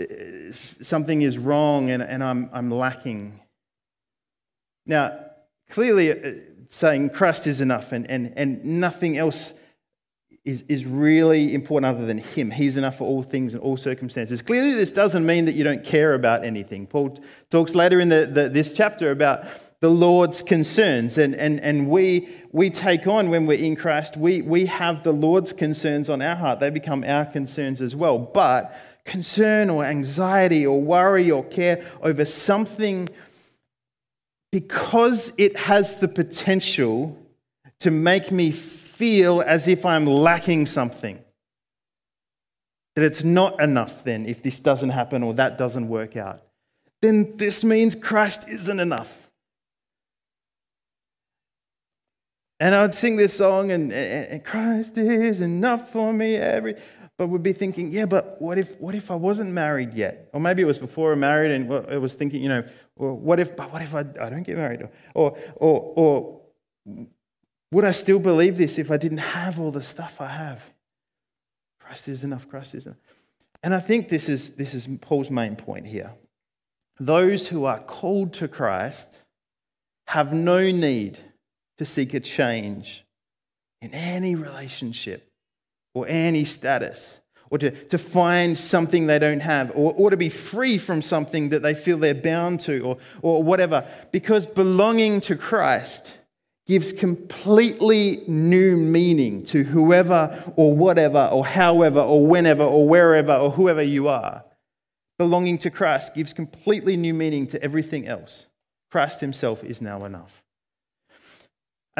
uh, 0.00 0.52
something 0.52 1.22
is 1.22 1.36
wrong 1.36 1.90
and, 1.90 2.00
and 2.02 2.22
I'm, 2.22 2.48
I'm 2.52 2.70
lacking. 2.70 3.40
Now, 4.86 5.18
clearly, 5.68 6.12
uh, 6.12 6.32
saying 6.68 7.10
Christ 7.10 7.48
is 7.48 7.60
enough 7.60 7.90
and, 7.90 8.08
and, 8.08 8.32
and 8.36 8.64
nothing 8.64 9.18
else 9.18 9.52
is, 10.44 10.62
is 10.68 10.86
really 10.86 11.52
important 11.52 11.94
other 11.94 12.06
than 12.06 12.18
Him. 12.18 12.52
He's 12.52 12.76
enough 12.76 12.98
for 12.98 13.04
all 13.04 13.24
things 13.24 13.54
and 13.54 13.62
all 13.62 13.76
circumstances. 13.76 14.40
Clearly, 14.42 14.74
this 14.74 14.92
doesn't 14.92 15.26
mean 15.26 15.44
that 15.46 15.56
you 15.56 15.64
don't 15.64 15.84
care 15.84 16.14
about 16.14 16.44
anything. 16.44 16.86
Paul 16.86 17.18
talks 17.50 17.74
later 17.74 18.00
in 18.00 18.08
the, 18.08 18.30
the, 18.32 18.48
this 18.48 18.74
chapter 18.74 19.10
about 19.10 19.44
the 19.80 19.88
Lord's 19.88 20.42
concerns. 20.42 21.18
And, 21.18 21.34
and, 21.34 21.58
and 21.60 21.88
we, 21.88 22.28
we 22.52 22.70
take 22.70 23.06
on, 23.06 23.30
when 23.30 23.46
we're 23.46 23.58
in 23.58 23.76
Christ, 23.76 24.16
we, 24.16 24.42
we 24.42 24.66
have 24.66 25.02
the 25.02 25.12
Lord's 25.12 25.52
concerns 25.52 26.10
on 26.10 26.20
our 26.20 26.36
heart. 26.36 26.60
They 26.60 26.70
become 26.70 27.02
our 27.04 27.24
concerns 27.24 27.80
as 27.80 27.96
well. 27.96 28.18
But 28.18 28.74
concern 29.04 29.70
or 29.70 29.84
anxiety 29.84 30.66
or 30.66 30.80
worry 30.80 31.30
or 31.30 31.44
care 31.44 31.84
over 32.02 32.24
something, 32.24 33.08
because 34.52 35.32
it 35.38 35.56
has 35.56 35.96
the 35.96 36.08
potential 36.08 37.16
to 37.78 37.90
make 37.90 38.30
me 38.30 38.50
feel 38.50 39.40
as 39.40 39.66
if 39.66 39.86
I'm 39.86 40.06
lacking 40.06 40.66
something. 40.66 41.18
That 42.96 43.04
it's 43.04 43.24
not 43.24 43.58
enough 43.60 44.04
then 44.04 44.26
if 44.26 44.42
this 44.42 44.58
doesn't 44.58 44.90
happen 44.90 45.22
or 45.22 45.32
that 45.34 45.56
doesn't 45.56 45.88
work 45.88 46.16
out. 46.16 46.42
Then 47.00 47.36
this 47.38 47.64
means 47.64 47.94
Christ 47.94 48.48
isn't 48.48 48.78
enough. 48.78 49.19
And 52.60 52.74
I 52.74 52.82
would 52.82 52.94
sing 52.94 53.16
this 53.16 53.34
song, 53.34 53.70
and, 53.70 53.90
and, 53.90 54.44
Christ 54.44 54.98
is 54.98 55.40
enough 55.40 55.90
for 55.92 56.12
me. 56.12 56.36
Every, 56.36 56.76
but 57.16 57.28
we'd 57.28 57.42
be 57.42 57.54
thinking, 57.54 57.90
yeah, 57.90 58.04
but 58.04 58.40
what 58.40 58.58
if, 58.58 58.78
what 58.78 58.94
if 58.94 59.10
I 59.10 59.14
wasn't 59.14 59.50
married 59.50 59.94
yet? 59.94 60.28
Or 60.34 60.40
maybe 60.40 60.60
it 60.60 60.66
was 60.66 60.78
before 60.78 61.12
I 61.12 61.14
married, 61.14 61.52
and 61.52 61.72
I 61.72 61.96
was 61.96 62.14
thinking, 62.14 62.42
you 62.42 62.50
know, 62.50 62.62
well, 62.96 63.14
what 63.14 63.40
if, 63.40 63.56
but 63.56 63.72
what 63.72 63.80
if 63.80 63.94
I, 63.94 64.00
I 64.00 64.28
don't 64.28 64.42
get 64.42 64.58
married? 64.58 64.86
Or, 65.14 65.38
or, 65.56 65.92
or 65.96 66.40
would 67.72 67.86
I 67.86 67.92
still 67.92 68.18
believe 68.18 68.58
this 68.58 68.78
if 68.78 68.90
I 68.90 68.98
didn't 68.98 69.18
have 69.18 69.58
all 69.58 69.70
the 69.70 69.82
stuff 69.82 70.20
I 70.20 70.28
have? 70.28 70.62
Christ 71.80 72.08
is 72.08 72.24
enough. 72.24 72.46
Christ 72.46 72.74
is 72.74 72.84
enough. 72.84 72.98
And 73.62 73.74
I 73.74 73.80
think 73.80 74.10
this 74.10 74.28
is, 74.28 74.56
this 74.56 74.74
is 74.74 74.86
Paul's 75.00 75.30
main 75.30 75.56
point 75.56 75.86
here. 75.86 76.12
Those 76.98 77.48
who 77.48 77.64
are 77.64 77.80
called 77.80 78.34
to 78.34 78.48
Christ 78.48 79.24
have 80.08 80.34
no 80.34 80.60
need 80.70 81.18
to 81.80 81.86
seek 81.86 82.12
a 82.12 82.20
change 82.20 83.06
in 83.80 83.94
any 83.94 84.34
relationship 84.34 85.26
or 85.94 86.06
any 86.08 86.44
status, 86.44 87.20
or 87.50 87.56
to, 87.56 87.70
to 87.86 87.96
find 87.96 88.58
something 88.58 89.06
they 89.06 89.18
don't 89.18 89.40
have, 89.40 89.70
or, 89.74 89.94
or 89.94 90.10
to 90.10 90.16
be 90.18 90.28
free 90.28 90.76
from 90.76 91.00
something 91.00 91.48
that 91.48 91.62
they 91.62 91.72
feel 91.72 91.96
they're 91.96 92.12
bound 92.12 92.60
to, 92.60 92.80
or, 92.80 92.98
or 93.22 93.42
whatever, 93.42 93.88
because 94.12 94.44
belonging 94.44 95.22
to 95.22 95.34
Christ 95.34 96.18
gives 96.66 96.92
completely 96.92 98.24
new 98.28 98.76
meaning 98.76 99.42
to 99.44 99.64
whoever 99.64 100.52
or 100.56 100.76
whatever 100.76 101.30
or 101.32 101.46
however 101.46 102.00
or 102.00 102.26
whenever 102.26 102.62
or 102.62 102.86
wherever 102.86 103.32
or 103.32 103.50
whoever 103.52 103.82
you 103.82 104.06
are. 104.06 104.44
Belonging 105.18 105.56
to 105.56 105.70
Christ 105.70 106.14
gives 106.14 106.34
completely 106.34 106.98
new 106.98 107.14
meaning 107.14 107.46
to 107.46 107.62
everything 107.62 108.06
else. 108.06 108.48
Christ 108.90 109.22
himself 109.22 109.64
is 109.64 109.80
now 109.80 110.04
enough. 110.04 110.39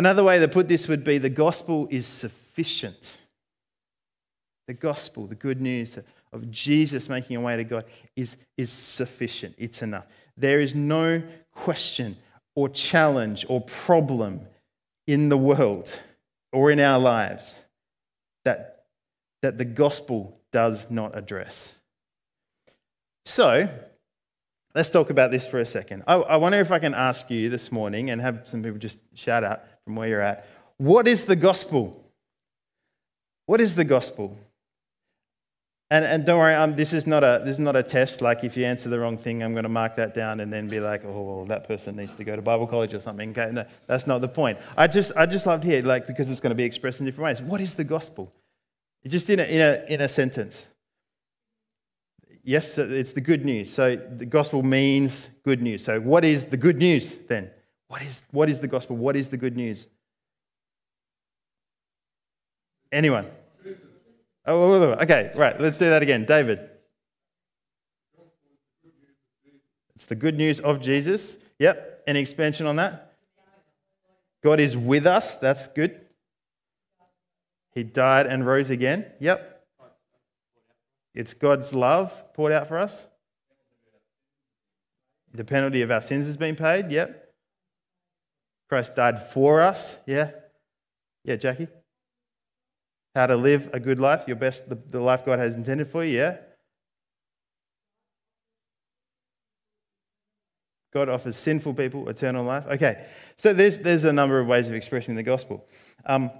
Another 0.00 0.24
way 0.24 0.38
to 0.38 0.48
put 0.48 0.66
this 0.66 0.88
would 0.88 1.04
be 1.04 1.18
the 1.18 1.28
gospel 1.28 1.86
is 1.90 2.06
sufficient. 2.06 3.20
The 4.66 4.72
gospel, 4.72 5.26
the 5.26 5.34
good 5.34 5.60
news 5.60 5.98
of 6.32 6.50
Jesus 6.50 7.10
making 7.10 7.36
a 7.36 7.42
way 7.42 7.58
to 7.58 7.64
God, 7.64 7.84
is, 8.16 8.38
is 8.56 8.72
sufficient. 8.72 9.54
It's 9.58 9.82
enough. 9.82 10.06
There 10.38 10.58
is 10.58 10.74
no 10.74 11.22
question 11.52 12.16
or 12.54 12.70
challenge 12.70 13.44
or 13.46 13.60
problem 13.60 14.40
in 15.06 15.28
the 15.28 15.36
world 15.36 16.00
or 16.50 16.70
in 16.70 16.80
our 16.80 16.98
lives 16.98 17.62
that, 18.46 18.86
that 19.42 19.58
the 19.58 19.66
gospel 19.66 20.40
does 20.50 20.90
not 20.90 21.14
address. 21.14 21.78
So, 23.26 23.68
let's 24.74 24.90
talk 24.90 25.10
about 25.10 25.30
this 25.30 25.46
for 25.46 25.58
a 25.58 25.66
second. 25.66 26.04
I, 26.06 26.14
I 26.14 26.36
wonder 26.36 26.60
if 26.60 26.70
I 26.70 26.78
can 26.78 26.94
ask 26.94 27.30
you 27.30 27.48
this 27.48 27.72
morning 27.72 28.10
and 28.10 28.20
have 28.20 28.42
some 28.44 28.62
people 28.62 28.78
just 28.78 28.98
shout 29.14 29.44
out 29.44 29.62
from 29.84 29.96
where 29.96 30.08
you're 30.08 30.20
at. 30.20 30.46
What 30.76 31.06
is 31.08 31.24
the 31.24 31.36
gospel? 31.36 32.04
What 33.46 33.60
is 33.60 33.74
the 33.74 33.84
gospel? 33.84 34.38
And, 35.92 36.04
and 36.04 36.24
don't 36.24 36.38
worry, 36.38 36.54
um, 36.54 36.74
this, 36.74 36.92
is 36.92 37.04
not 37.04 37.24
a, 37.24 37.42
this 37.44 37.54
is 37.54 37.58
not 37.58 37.74
a 37.74 37.82
test. 37.82 38.22
Like, 38.22 38.44
if 38.44 38.56
you 38.56 38.64
answer 38.64 38.88
the 38.88 39.00
wrong 39.00 39.18
thing, 39.18 39.42
I'm 39.42 39.52
going 39.52 39.64
to 39.64 39.68
mark 39.68 39.96
that 39.96 40.14
down 40.14 40.38
and 40.38 40.52
then 40.52 40.68
be 40.68 40.78
like, 40.78 41.04
oh, 41.04 41.22
well, 41.22 41.44
that 41.46 41.66
person 41.66 41.96
needs 41.96 42.14
to 42.14 42.22
go 42.22 42.36
to 42.36 42.42
Bible 42.42 42.68
college 42.68 42.94
or 42.94 43.00
something. 43.00 43.30
Okay, 43.30 43.50
no, 43.52 43.64
that's 43.88 44.06
not 44.06 44.20
the 44.20 44.28
point. 44.28 44.58
I 44.76 44.86
just, 44.86 45.10
I 45.16 45.26
just 45.26 45.46
love 45.46 45.62
to 45.62 45.66
hear, 45.66 45.82
like, 45.82 46.06
because 46.06 46.30
it's 46.30 46.38
going 46.38 46.52
to 46.52 46.56
be 46.56 46.62
expressed 46.62 47.00
in 47.00 47.06
different 47.06 47.24
ways. 47.24 47.42
What 47.42 47.60
is 47.60 47.74
the 47.74 47.82
gospel? 47.82 48.32
Just 49.04 49.28
in 49.30 49.40
a, 49.40 49.42
in 49.42 49.60
a, 49.60 49.84
in 49.88 50.00
a 50.00 50.08
sentence. 50.08 50.68
Yes, 52.42 52.78
it's 52.78 53.12
the 53.12 53.20
good 53.20 53.44
news. 53.44 53.72
So 53.72 53.96
the 53.96 54.26
gospel 54.26 54.62
means 54.62 55.28
good 55.44 55.60
news. 55.60 55.84
So, 55.84 56.00
what 56.00 56.24
is 56.24 56.46
the 56.46 56.56
good 56.56 56.76
news 56.76 57.16
then? 57.28 57.50
What 57.88 58.02
is, 58.02 58.22
what 58.30 58.48
is 58.48 58.60
the 58.60 58.68
gospel? 58.68 58.96
What 58.96 59.16
is 59.16 59.28
the 59.28 59.36
good 59.36 59.56
news? 59.56 59.86
Anyone? 62.92 63.26
Oh, 64.46 64.72
okay, 64.72 65.30
right, 65.34 65.60
let's 65.60 65.78
do 65.78 65.88
that 65.90 66.02
again. 66.02 66.24
David. 66.24 66.60
It's 69.94 70.06
the 70.06 70.14
good 70.14 70.36
news 70.36 70.60
of 70.60 70.80
Jesus. 70.80 71.36
Yep. 71.58 72.04
Any 72.06 72.20
expansion 72.20 72.66
on 72.66 72.76
that? 72.76 73.12
God 74.42 74.58
is 74.58 74.76
with 74.76 75.06
us. 75.06 75.36
That's 75.36 75.66
good. 75.66 76.00
He 77.74 77.82
died 77.82 78.26
and 78.26 78.46
rose 78.46 78.70
again. 78.70 79.04
Yep. 79.20 79.59
It's 81.14 81.34
God's 81.34 81.74
love 81.74 82.12
poured 82.34 82.52
out 82.52 82.68
for 82.68 82.78
us. 82.78 83.06
The 85.32 85.44
penalty 85.44 85.82
of 85.82 85.90
our 85.90 86.02
sins 86.02 86.26
has 86.26 86.36
been 86.36 86.56
paid. 86.56 86.90
Yep. 86.90 87.32
Christ 88.68 88.96
died 88.96 89.22
for 89.22 89.60
us. 89.60 89.96
Yeah? 90.06 90.30
Yeah, 91.24 91.36
Jackie? 91.36 91.68
How 93.14 93.26
to 93.26 93.36
live 93.36 93.70
a 93.72 93.80
good 93.80 93.98
life, 93.98 94.24
your 94.26 94.36
best, 94.36 94.68
the, 94.68 94.76
the 94.76 95.00
life 95.00 95.24
God 95.24 95.38
has 95.38 95.56
intended 95.56 95.88
for 95.88 96.04
you. 96.04 96.18
Yeah? 96.18 96.36
God 100.92 101.08
offers 101.08 101.36
sinful 101.36 101.74
people 101.74 102.08
eternal 102.08 102.44
life. 102.44 102.66
Okay, 102.66 103.06
so 103.36 103.52
there's, 103.52 103.78
there's 103.78 104.04
a 104.04 104.12
number 104.12 104.40
of 104.40 104.46
ways 104.46 104.68
of 104.68 104.74
expressing 104.74 105.14
the 105.14 105.22
gospel. 105.22 105.68
Um, 106.04 106.30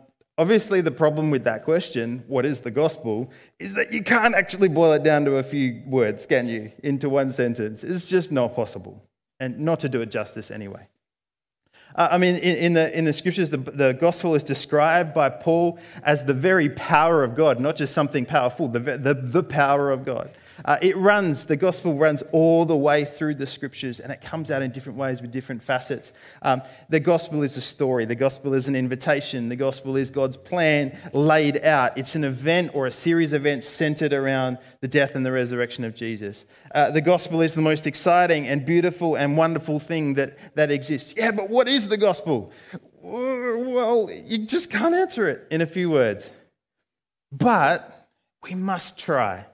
obviously, 0.41 0.81
the 0.81 0.91
problem 0.91 1.31
with 1.31 1.45
that 1.45 1.65
question, 1.65 2.25
what 2.27 2.47
is 2.47 2.61
the 2.61 2.71
gospel, 2.71 3.31
is 3.59 3.75
that 3.75 3.93
you 3.93 4.03
can't 4.03 4.35
actually 4.35 4.69
boil 4.69 4.93
it 4.95 5.03
down 5.03 5.27
to 5.27 5.37
a 5.37 5.43
few 5.43 5.83
words, 5.87 6.25
can 6.25 6.49
you, 6.49 6.73
into 6.83 7.11
one 7.11 7.29
sentence. 7.29 7.85
It's 7.85 8.09
just 8.09 8.33
not 8.33 8.57
possible, 8.57 9.03
and 9.39 9.59
not 9.59 9.81
to 9.81 9.89
do 9.91 10.01
it 10.01 10.11
justice 10.11 10.51
anyway. 10.51 10.89
Uh, 11.95 12.09
I 12.13 12.19
mean, 12.19 12.37
in, 12.37 12.57
in, 12.57 12.73
the, 12.73 12.99
in 12.99 13.05
the 13.05 13.13
scriptures, 13.13 13.51
the, 13.51 13.59
the 13.59 13.93
gospel 13.93 14.35
is 14.35 14.43
described 14.43 15.13
by 15.13 15.29
Paul 15.29 15.79
as 16.05 16.25
the 16.25 16.35
very 16.35 16.71
power 16.71 17.23
of 17.23 17.35
God, 17.35 17.61
not 17.61 17.77
just 17.77 17.93
something 17.93 18.25
powerful, 18.25 18.67
the, 18.69 18.81
the, 18.81 19.15
the 19.15 19.43
power 19.43 19.91
of 19.91 20.07
God. 20.07 20.31
Uh, 20.65 20.79
it 20.81 20.97
runs, 20.97 21.45
the 21.47 21.57
gospel 21.57 21.95
runs 21.95 22.23
all 22.33 22.65
the 22.65 22.77
way 22.77 23.05
through 23.05 23.35
the 23.35 23.47
scriptures 23.47 24.01
and 24.01 24.13
it 24.13 24.21
comes 24.21 24.51
out 24.51 24.63
in 24.63 24.71
different 24.71 24.99
ways 24.99 25.21
with 25.21 25.31
different 25.31 25.63
facets. 25.63 26.13
Um, 26.43 26.63
the 26.89 27.01
gospel 27.01 27.43
is 27.43 27.57
a 27.57 27.61
story, 27.61 28.05
the 28.05 28.15
gospel 28.15 28.55
is 28.55 28.69
an 28.69 28.77
invitation, 28.77 29.49
the 29.49 29.57
gospel 29.57 29.97
is 29.97 30.11
God's 30.11 30.37
plan 30.37 30.99
laid 31.13 31.65
out. 31.65 31.97
It's 31.97 32.15
an 32.15 32.25
event 32.25 32.73
or 32.75 32.87
a 32.87 32.93
series 32.93 33.33
of 33.33 33.43
events 33.43 33.69
centered 33.69 34.13
around 34.13 34.59
the 34.81 34.89
death 34.89 35.15
and 35.15 35.25
the 35.25 35.33
resurrection 35.33 35.85
of 35.85 35.95
Jesus. 35.95 36.45
Uh, 36.75 36.91
the 36.91 37.01
gospel 37.01 37.41
is 37.41 37.55
the 37.55 37.63
most 37.63 37.87
exciting 37.87 38.47
and 38.47 38.65
beautiful 38.65 39.17
and 39.17 39.37
wonderful 39.37 39.81
thing 39.81 40.15
that, 40.15 40.37
that 40.55 40.71
exists. 40.71 41.15
Yeah, 41.17 41.31
but 41.31 41.49
what 41.49 41.69
is 41.69 41.89
the 41.89 41.97
gospel? 41.97 42.53
Well, 43.03 44.11
you 44.11 44.47
just 44.47 44.71
can't 44.71 44.95
answer 44.95 45.29
it 45.29 45.47
in 45.51 45.61
a 45.61 45.67
few 45.67 45.91
words. 45.91 46.31
But 47.33 48.09
we 48.43 48.55
must 48.55 48.99
try. 48.99 49.47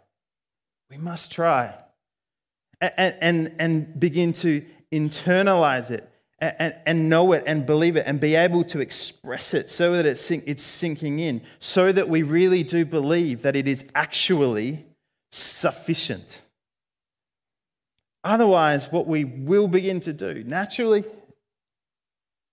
We 0.90 0.97
must 0.97 1.33
try 1.33 1.75
and, 2.81 3.14
and, 3.21 3.52
and 3.59 4.00
begin 4.00 4.33
to 4.33 4.64
internalize 4.93 5.90
it 5.90 6.09
and, 6.38 6.75
and 6.85 7.09
know 7.09 7.33
it 7.33 7.45
and 7.47 7.64
believe 7.64 7.97
it 7.97 8.05
and 8.07 8.21
be 8.21 8.35
able 8.35 8.62
to 8.64 8.81
express 8.81 9.55
it 9.55 9.71
so 9.71 9.93
that 9.93 10.07
it's, 10.07 10.31
it's 10.31 10.62
sinking 10.62 11.19
in, 11.19 11.40
so 11.59 11.93
that 11.93 12.09
we 12.09 12.23
really 12.23 12.62
do 12.62 12.85
believe 12.85 13.43
that 13.43 13.57
it 13.57 13.66
is 13.66 13.85
actually 13.95 14.85
sufficient. 15.31 16.43
Otherwise, 18.23 18.90
what 18.90 19.07
we 19.07 19.25
will 19.25 19.69
begin 19.69 20.00
to 20.00 20.12
do 20.12 20.45
naturally 20.45 21.05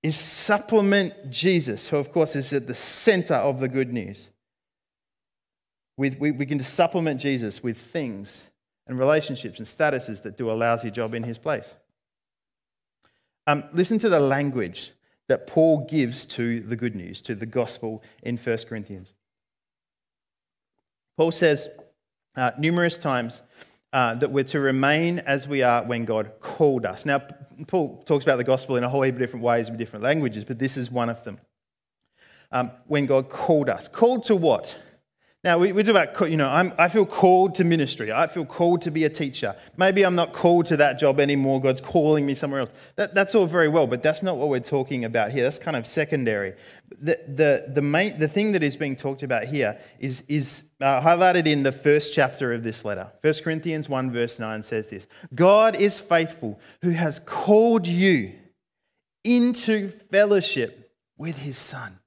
is 0.02 0.16
supplement 0.18 1.32
Jesus, 1.32 1.88
who, 1.88 1.98
of 1.98 2.12
course, 2.12 2.36
is 2.36 2.52
at 2.54 2.68
the 2.68 2.76
center 2.76 3.36
of 3.36 3.60
the 3.60 3.68
good 3.68 3.92
news. 3.92 4.30
With, 5.98 6.20
we 6.20 6.32
begin 6.32 6.58
to 6.58 6.64
supplement 6.64 7.22
Jesus 7.22 7.62
with 7.62 7.78
things 7.78 8.50
and 8.88 8.98
relationships 8.98 9.60
and 9.60 9.68
statuses 9.68 10.24
that 10.24 10.38
do 10.38 10.52
a 10.52 10.54
lousy 10.54 10.92
job 10.92 11.14
in 11.14 11.24
his 11.24 11.38
place. 11.38 11.78
Um, 13.46 13.64
listen 13.74 14.00
to 14.00 14.10
the 14.10 14.20
language 14.20 14.92
that 15.28 15.48
Paul 15.48 15.86
gives 15.90 16.26
to 16.28 16.60
the 16.62 16.76
good 16.76 16.96
news, 16.96 17.22
to 17.24 17.36
the 17.36 17.46
gospel 17.46 18.04
in 18.22 18.38
1 18.38 18.58
Corinthians. 18.70 19.14
Paul 21.18 21.32
says 21.32 21.70
uh, 22.36 22.52
numerous 22.58 22.98
times 22.98 23.42
uh, 23.92 24.16
that 24.16 24.32
we're 24.32 24.44
to 24.46 24.60
remain 24.60 25.20
as 25.20 25.48
we 25.48 25.62
are 25.62 25.84
when 25.84 26.06
God 26.06 26.32
called 26.42 26.86
us. 26.86 27.06
Now, 27.06 27.22
Paul 27.68 28.04
talks 28.06 28.24
about 28.24 28.38
the 28.38 28.44
gospel 28.44 28.76
in 28.76 28.84
a 28.84 28.90
whole 28.90 29.04
heap 29.04 29.14
of 29.14 29.20
different 29.20 29.46
ways 29.46 29.70
with 29.70 29.78
different 29.78 30.04
languages, 30.04 30.44
but 30.44 30.58
this 30.58 30.78
is 30.78 30.90
one 30.90 31.10
of 31.10 31.24
them. 31.24 31.40
Um, 32.52 32.72
when 32.88 33.06
God 33.06 33.30
called 33.30 33.70
us. 33.70 33.88
Called 33.88 34.24
to 34.26 34.36
what? 34.36 34.78
Now, 35.44 35.58
we, 35.58 35.74
we 35.74 35.84
talk 35.84 35.90
about, 35.92 36.32
you 36.32 36.38
know, 36.38 36.48
I'm, 36.48 36.72
I 36.78 36.88
feel 36.88 37.06
called 37.06 37.56
to 37.56 37.66
ministry. 37.66 38.14
I 38.14 38.28
feel 38.28 38.46
called 38.46 38.82
to 38.84 38.92
be 38.92 39.04
a 39.04 39.10
teacher. 39.10 39.58
Maybe 39.76 40.06
I'm 40.06 40.16
not 40.16 40.32
called 40.32 40.68
to 40.68 40.78
that 40.78 40.98
job 40.98 41.20
anymore. 41.20 41.60
God's 41.60 41.82
calling 41.82 42.26
me 42.26 42.34
somewhere 42.34 42.62
else. 42.62 42.70
That, 42.96 43.14
that's 43.14 43.36
all 43.36 43.46
very 43.46 43.68
well, 43.68 43.86
but 43.86 44.02
that's 44.02 44.24
not 44.24 44.38
what 44.38 44.48
we're 44.48 44.62
talking 44.62 45.04
about 45.04 45.32
here. 45.32 45.44
That's 45.44 45.60
kind 45.60 45.76
of 45.76 45.86
secondary. 45.86 46.54
The, 46.98 47.20
the, 47.28 47.66
the, 47.68 47.82
main, 47.82 48.20
the 48.20 48.30
thing 48.30 48.54
that 48.54 48.64
is 48.64 48.78
being 48.78 48.96
talked 48.96 49.22
about 49.22 49.44
here 49.44 49.78
is, 50.00 50.24
is 50.30 50.64
uh, 50.80 51.02
highlighted 51.02 51.46
in 51.46 51.64
the 51.64 51.74
first 51.74 52.14
chapter 52.14 52.54
of 52.54 52.64
this 52.64 52.86
letter. 52.86 53.12
1 53.20 53.34
Corinthians 53.44 53.90
1, 53.90 54.12
verse 54.12 54.40
9 54.40 54.64
says 54.64 54.92
this 54.92 55.08
God 55.36 55.76
is 55.76 56.00
faithful, 56.00 56.58
who 56.84 56.92
has 56.92 57.20
called 57.20 57.86
you 57.86 58.32
into 59.26 59.90
fellowship 60.10 60.94
with 61.18 61.40
his 61.40 61.58
Son, 61.58 62.00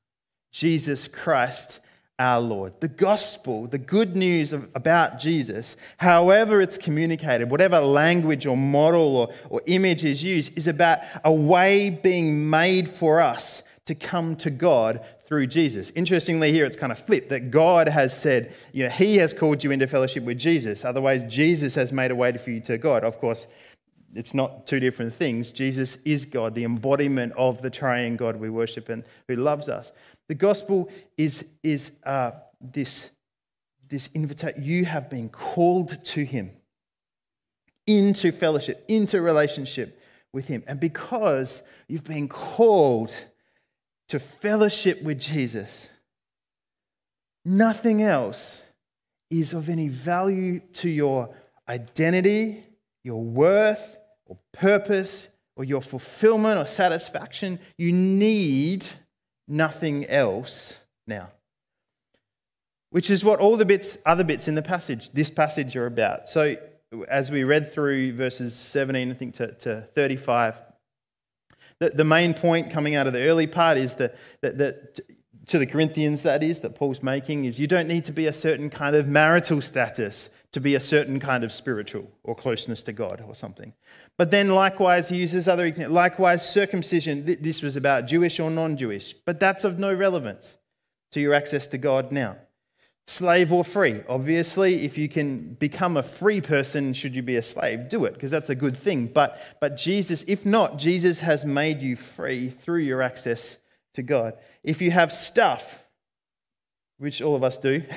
Jesus 0.52 1.06
Christ 1.06 1.80
our 2.18 2.40
Lord. 2.40 2.80
The 2.80 2.88
gospel, 2.88 3.66
the 3.66 3.78
good 3.78 4.16
news 4.16 4.52
of, 4.52 4.68
about 4.74 5.18
Jesus, 5.18 5.76
however 5.98 6.60
it's 6.60 6.78
communicated, 6.78 7.50
whatever 7.50 7.80
language 7.80 8.46
or 8.46 8.56
model 8.56 9.16
or, 9.16 9.34
or 9.50 9.62
image 9.66 10.04
is 10.04 10.24
used, 10.24 10.56
is 10.56 10.66
about 10.66 11.00
a 11.24 11.32
way 11.32 11.90
being 11.90 12.48
made 12.48 12.88
for 12.88 13.20
us 13.20 13.62
to 13.84 13.94
come 13.94 14.34
to 14.36 14.50
God 14.50 15.04
through 15.26 15.46
Jesus. 15.46 15.90
Interestingly, 15.90 16.52
here 16.52 16.64
it's 16.64 16.76
kind 16.76 16.92
of 16.92 16.98
flipped 16.98 17.28
that 17.30 17.50
God 17.50 17.88
has 17.88 18.16
said, 18.18 18.54
you 18.72 18.84
know, 18.84 18.90
He 18.90 19.16
has 19.18 19.32
called 19.32 19.62
you 19.62 19.70
into 19.70 19.86
fellowship 19.86 20.24
with 20.24 20.38
Jesus. 20.38 20.84
Otherwise, 20.84 21.24
Jesus 21.24 21.74
has 21.74 21.92
made 21.92 22.10
a 22.10 22.14
way 22.14 22.36
for 22.36 22.50
you 22.50 22.60
to 22.60 22.78
God. 22.78 23.04
Of 23.04 23.18
course, 23.18 23.46
it's 24.14 24.34
not 24.34 24.66
two 24.66 24.80
different 24.80 25.14
things. 25.14 25.52
Jesus 25.52 25.98
is 26.04 26.24
God, 26.24 26.54
the 26.54 26.64
embodiment 26.64 27.32
of 27.36 27.60
the 27.60 27.70
triune 27.70 28.16
God 28.16 28.36
we 28.36 28.48
worship 28.48 28.88
and 28.88 29.04
who 29.28 29.36
loves 29.36 29.68
us. 29.68 29.92
The 30.28 30.34
gospel 30.34 30.90
is, 31.16 31.46
is 31.62 31.92
uh, 32.04 32.32
this, 32.60 33.10
this 33.88 34.08
invitation. 34.14 34.62
You 34.62 34.84
have 34.84 35.08
been 35.08 35.28
called 35.28 36.02
to 36.04 36.24
Him 36.24 36.50
into 37.86 38.32
fellowship, 38.32 38.84
into 38.88 39.20
relationship 39.20 40.00
with 40.32 40.48
Him. 40.48 40.64
And 40.66 40.80
because 40.80 41.62
you've 41.88 42.04
been 42.04 42.28
called 42.28 43.24
to 44.08 44.18
fellowship 44.18 45.02
with 45.02 45.20
Jesus, 45.20 45.90
nothing 47.44 48.02
else 48.02 48.64
is 49.30 49.52
of 49.52 49.68
any 49.68 49.88
value 49.88 50.60
to 50.74 50.88
your 50.88 51.34
identity, 51.68 52.64
your 53.02 53.22
worth, 53.22 53.96
or 54.26 54.38
purpose, 54.52 55.28
or 55.56 55.64
your 55.64 55.80
fulfillment 55.80 56.58
or 56.58 56.66
satisfaction. 56.66 57.58
You 57.78 57.92
need 57.92 58.86
nothing 59.48 60.06
else 60.06 60.78
now. 61.06 61.30
Which 62.90 63.10
is 63.10 63.24
what 63.24 63.40
all 63.40 63.56
the 63.56 63.64
bits, 63.64 63.98
other 64.06 64.24
bits 64.24 64.48
in 64.48 64.54
the 64.54 64.62
passage, 64.62 65.10
this 65.10 65.30
passage 65.30 65.76
are 65.76 65.86
about. 65.86 66.28
So, 66.28 66.56
as 67.08 67.30
we 67.30 67.44
read 67.44 67.72
through 67.72 68.12
verses 68.14 68.54
17, 68.54 69.10
I 69.10 69.14
think, 69.14 69.34
to, 69.34 69.52
to 69.52 69.88
35, 69.94 70.54
the, 71.80 71.90
the 71.90 72.04
main 72.04 72.32
point 72.32 72.70
coming 72.70 72.94
out 72.94 73.06
of 73.06 73.12
the 73.12 73.22
early 73.22 73.46
part 73.46 73.76
is 73.76 73.96
that, 73.96 74.16
that, 74.40 74.58
that 74.58 75.00
to 75.46 75.58
the 75.58 75.66
Corinthians, 75.66 76.22
that 76.24 76.42
is, 76.42 76.60
that 76.60 76.74
Paul's 76.74 77.02
making, 77.02 77.44
is 77.44 77.58
you 77.58 77.66
don't 77.66 77.88
need 77.88 78.04
to 78.06 78.12
be 78.12 78.26
a 78.26 78.32
certain 78.32 78.68
kind 78.68 78.96
of 78.96 79.06
marital 79.06 79.60
status 79.60 80.30
to 80.52 80.60
be 80.60 80.74
a 80.74 80.80
certain 80.80 81.20
kind 81.20 81.44
of 81.44 81.52
spiritual 81.52 82.10
or 82.24 82.34
closeness 82.34 82.82
to 82.84 82.92
God 82.92 83.22
or 83.26 83.34
something. 83.34 83.72
But 84.16 84.30
then, 84.30 84.48
likewise, 84.48 85.08
he 85.08 85.16
uses 85.18 85.46
other 85.46 85.66
examples. 85.66 85.94
Likewise, 85.94 86.48
circumcision. 86.48 87.24
This 87.40 87.62
was 87.62 87.76
about 87.76 88.06
Jewish 88.06 88.40
or 88.40 88.50
non 88.50 88.76
Jewish, 88.76 89.12
but 89.12 89.38
that's 89.38 89.64
of 89.64 89.78
no 89.78 89.92
relevance 89.92 90.58
to 91.12 91.20
your 91.20 91.34
access 91.34 91.66
to 91.68 91.78
God 91.78 92.10
now. 92.10 92.36
Slave 93.08 93.52
or 93.52 93.62
free. 93.62 94.02
Obviously, 94.08 94.84
if 94.84 94.98
you 94.98 95.08
can 95.08 95.54
become 95.54 95.96
a 95.96 96.02
free 96.02 96.40
person, 96.40 96.92
should 96.92 97.14
you 97.14 97.22
be 97.22 97.36
a 97.36 97.42
slave? 97.42 97.88
Do 97.88 98.04
it, 98.04 98.14
because 98.14 98.32
that's 98.32 98.50
a 98.50 98.54
good 98.56 98.76
thing. 98.76 99.06
But, 99.06 99.40
but 99.60 99.76
Jesus, 99.76 100.24
if 100.26 100.44
not, 100.44 100.76
Jesus 100.76 101.20
has 101.20 101.44
made 101.44 101.80
you 101.80 101.94
free 101.94 102.48
through 102.48 102.80
your 102.80 103.02
access 103.02 103.58
to 103.96 104.02
God. 104.02 104.34
If 104.62 104.80
you 104.80 104.90
have 104.92 105.12
stuff, 105.12 105.84
which 106.98 107.20
all 107.20 107.36
of 107.36 107.42
us 107.42 107.58
do, 107.58 107.82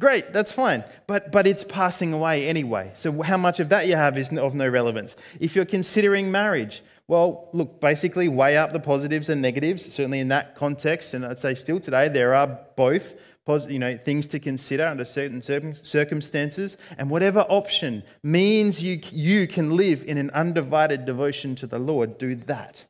Great, 0.00 0.32
that's 0.32 0.50
fine. 0.50 0.82
But, 1.06 1.30
but 1.30 1.46
it's 1.46 1.62
passing 1.62 2.12
away 2.12 2.48
anyway. 2.48 2.90
So, 2.94 3.22
how 3.22 3.36
much 3.36 3.60
of 3.60 3.68
that 3.68 3.86
you 3.86 3.94
have 3.94 4.18
is 4.18 4.36
of 4.36 4.52
no 4.52 4.68
relevance. 4.68 5.14
If 5.38 5.54
you're 5.54 5.64
considering 5.64 6.32
marriage, 6.32 6.82
well, 7.06 7.48
look, 7.52 7.80
basically 7.80 8.26
weigh 8.26 8.56
up 8.56 8.72
the 8.72 8.80
positives 8.80 9.28
and 9.28 9.40
negatives, 9.40 9.84
certainly 9.84 10.18
in 10.18 10.28
that 10.28 10.56
context. 10.56 11.14
And 11.14 11.24
I'd 11.24 11.38
say 11.38 11.54
still 11.54 11.78
today, 11.78 12.08
there 12.08 12.34
are 12.34 12.58
both 12.74 13.14
you 13.68 13.78
know, 13.78 13.96
things 13.96 14.26
to 14.28 14.38
consider 14.38 14.86
under 14.86 15.04
certain 15.04 15.42
circumstances. 15.42 16.76
And 16.98 17.10
whatever 17.10 17.40
option 17.40 18.02
means 18.22 18.82
you, 18.82 19.00
you 19.12 19.46
can 19.46 19.76
live 19.76 20.02
in 20.04 20.18
an 20.18 20.30
undivided 20.30 21.04
devotion 21.04 21.54
to 21.56 21.66
the 21.66 21.78
Lord, 21.78 22.18
do 22.18 22.34
that. 22.34 22.86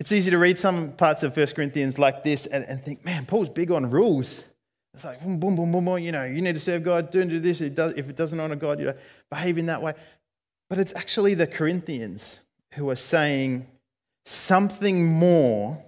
It's 0.00 0.12
easy 0.12 0.30
to 0.30 0.38
read 0.38 0.56
some 0.56 0.92
parts 0.92 1.22
of 1.22 1.36
1 1.36 1.46
Corinthians 1.48 1.98
like 1.98 2.24
this 2.24 2.46
and, 2.46 2.64
and 2.64 2.82
think, 2.82 3.04
man, 3.04 3.26
Paul's 3.26 3.50
big 3.50 3.70
on 3.70 3.90
rules. 3.90 4.44
It's 4.94 5.04
like 5.04 5.22
boom, 5.22 5.38
boom, 5.38 5.54
boom, 5.54 5.70
boom, 5.70 5.84
boom. 5.84 5.98
You 5.98 6.10
know, 6.10 6.24
you 6.24 6.40
need 6.40 6.54
to 6.54 6.60
serve 6.60 6.82
God. 6.82 7.10
Don't 7.10 7.28
do 7.28 7.38
this. 7.38 7.60
It 7.60 7.74
does, 7.74 7.92
if 7.96 8.08
it 8.08 8.16
doesn't 8.16 8.40
honor 8.40 8.56
God, 8.56 8.80
you 8.80 8.86
know, 8.86 8.94
behave 9.30 9.58
in 9.58 9.66
that 9.66 9.82
way. 9.82 9.92
But 10.70 10.78
it's 10.78 10.94
actually 10.94 11.34
the 11.34 11.46
Corinthians 11.46 12.40
who 12.74 12.88
are 12.88 12.96
saying 12.96 13.66
something 14.24 15.06
more 15.06 15.84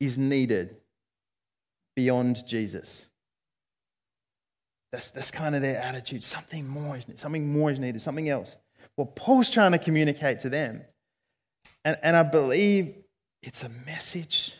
is 0.00 0.18
needed 0.18 0.76
beyond 1.94 2.46
Jesus. 2.46 3.06
That's, 4.90 5.10
that's 5.10 5.30
kind 5.30 5.54
of 5.54 5.60
their 5.60 5.78
attitude. 5.78 6.24
Something 6.24 6.66
more 6.66 6.96
is 6.96 7.06
needed. 7.06 7.18
Something 7.18 7.52
more 7.52 7.70
is 7.70 7.78
needed. 7.78 8.00
Something 8.00 8.30
else. 8.30 8.56
Well, 8.96 9.06
Paul's 9.06 9.50
trying 9.50 9.72
to 9.72 9.78
communicate 9.78 10.40
to 10.40 10.48
them. 10.48 10.82
And, 11.84 11.98
and 12.02 12.16
I 12.16 12.22
believe 12.22 12.94
it's 13.42 13.62
a 13.62 13.68
message 13.86 14.54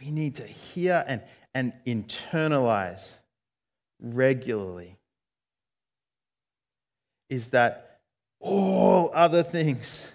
we 0.00 0.10
need 0.10 0.36
to 0.36 0.44
hear 0.44 1.04
and, 1.06 1.22
and 1.54 1.72
internalize 1.86 3.18
regularly 4.00 4.96
is 7.28 7.48
that 7.48 8.00
all 8.40 9.10
other 9.12 9.42
things, 9.42 10.08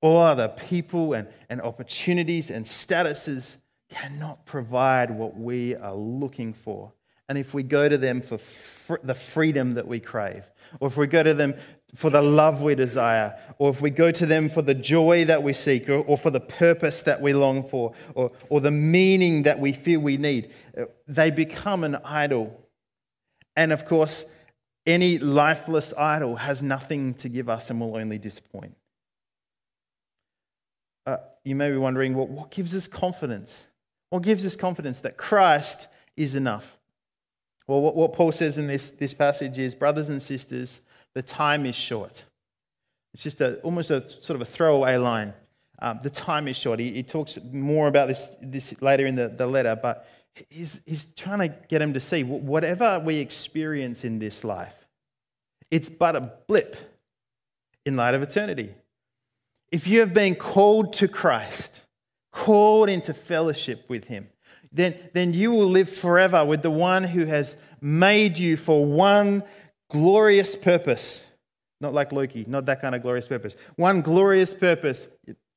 all 0.00 0.20
other 0.20 0.48
people 0.48 1.14
and, 1.14 1.28
and 1.48 1.60
opportunities 1.60 2.50
and 2.50 2.64
statuses 2.64 3.56
cannot 3.88 4.44
provide 4.44 5.10
what 5.10 5.36
we 5.36 5.74
are 5.76 5.94
looking 5.94 6.52
for. 6.52 6.92
And 7.28 7.38
if 7.38 7.54
we 7.54 7.62
go 7.62 7.88
to 7.88 7.98
them 7.98 8.20
for 8.20 8.38
fr- 8.38 8.96
the 9.02 9.14
freedom 9.14 9.74
that 9.74 9.88
we 9.88 9.98
crave, 9.98 10.44
or 10.80 10.88
if 10.88 10.96
we 10.96 11.06
go 11.06 11.22
to 11.22 11.34
them 11.34 11.54
for 11.96 12.10
the 12.10 12.20
love 12.20 12.60
we 12.60 12.74
desire, 12.74 13.34
or 13.58 13.70
if 13.70 13.80
we 13.80 13.90
go 13.90 14.12
to 14.12 14.26
them 14.26 14.48
for 14.50 14.60
the 14.60 14.74
joy 14.74 15.24
that 15.24 15.42
we 15.42 15.54
seek, 15.54 15.88
or, 15.88 16.00
or, 16.00 16.18
for 16.18 16.30
the 16.30 16.40
purpose 16.40 17.02
that 17.02 17.20
we 17.22 17.32
long 17.32 17.62
for, 17.62 17.94
or, 18.14 18.30
or 18.50 18.60
the 18.60 18.70
meaning 18.70 19.44
that 19.44 19.58
we 19.58 19.72
feel 19.72 20.00
we 20.00 20.18
need, 20.18 20.52
uh, 20.78 20.84
they 21.08 21.30
become 21.30 21.84
an 21.84 21.96
idol. 22.04 22.68
And 23.56 23.72
of 23.72 23.86
course, 23.86 24.28
any 24.84 25.18
lifeless 25.18 25.94
idol 25.94 26.36
has 26.36 26.62
nothing 26.62 27.14
to 27.14 27.30
give 27.30 27.48
us 27.48 27.70
and 27.70 27.80
will 27.80 27.96
only 27.96 28.18
disappoint. 28.18 28.76
Uh, 31.06 31.16
you 31.44 31.56
may 31.56 31.70
be 31.70 31.78
wondering, 31.78 32.14
well, 32.14 32.26
what 32.26 32.50
gives 32.50 32.76
us 32.76 32.86
confidence? 32.86 33.68
What 34.10 34.22
gives 34.22 34.44
us 34.44 34.54
confidence 34.54 35.00
that 35.00 35.16
Christ 35.16 35.88
is 36.16 36.34
enough? 36.34 36.76
Well, 37.66 37.80
what, 37.80 37.96
what 37.96 38.12
Paul 38.12 38.32
says 38.32 38.58
in 38.58 38.66
this, 38.66 38.90
this 38.90 39.14
passage 39.14 39.58
is, 39.58 39.74
brothers 39.74 40.08
and 40.08 40.20
sisters, 40.20 40.82
the 41.16 41.22
time 41.22 41.64
is 41.64 41.74
short. 41.74 42.24
It's 43.14 43.22
just 43.22 43.40
a, 43.40 43.54
almost 43.60 43.90
a 43.90 44.06
sort 44.06 44.34
of 44.34 44.42
a 44.42 44.44
throwaway 44.44 44.98
line. 44.98 45.32
Um, 45.78 45.98
the 46.02 46.10
time 46.10 46.46
is 46.46 46.58
short. 46.58 46.78
He, 46.78 46.92
he, 46.92 47.02
talks 47.02 47.38
more 47.52 47.88
about 47.88 48.08
this, 48.08 48.36
this 48.42 48.82
later 48.82 49.06
in 49.06 49.14
the, 49.14 49.28
the 49.28 49.46
letter, 49.46 49.78
but 49.80 50.06
he's, 50.50 50.82
he's 50.84 51.06
trying 51.06 51.38
to 51.38 51.56
get 51.68 51.80
him 51.80 51.94
to 51.94 52.00
see 52.00 52.22
whatever 52.22 52.98
we 52.98 53.16
experience 53.16 54.04
in 54.04 54.18
this 54.18 54.44
life, 54.44 54.74
it's 55.70 55.88
but 55.88 56.16
a 56.16 56.32
blip 56.46 56.76
in 57.86 57.96
light 57.96 58.12
of 58.12 58.20
eternity. 58.20 58.74
If 59.72 59.86
you 59.86 60.00
have 60.00 60.12
been 60.12 60.34
called 60.34 60.92
to 60.94 61.08
Christ, 61.08 61.80
called 62.30 62.90
into 62.90 63.14
fellowship 63.14 63.88
with 63.88 64.04
Him, 64.04 64.28
then, 64.70 64.94
then 65.14 65.32
you 65.32 65.52
will 65.52 65.68
live 65.68 65.88
forever 65.88 66.44
with 66.44 66.60
the 66.60 66.70
one 66.70 67.04
who 67.04 67.24
has 67.24 67.56
made 67.80 68.36
you 68.36 68.58
for 68.58 68.84
one 68.84 69.42
glorious 69.90 70.54
purpose. 70.56 71.24
Not 71.80 71.92
like 71.92 72.12
Loki, 72.12 72.44
not 72.48 72.66
that 72.66 72.80
kind 72.80 72.94
of 72.94 73.02
glorious 73.02 73.26
purpose. 73.26 73.56
One 73.76 74.00
glorious 74.00 74.54
purpose. 74.54 75.08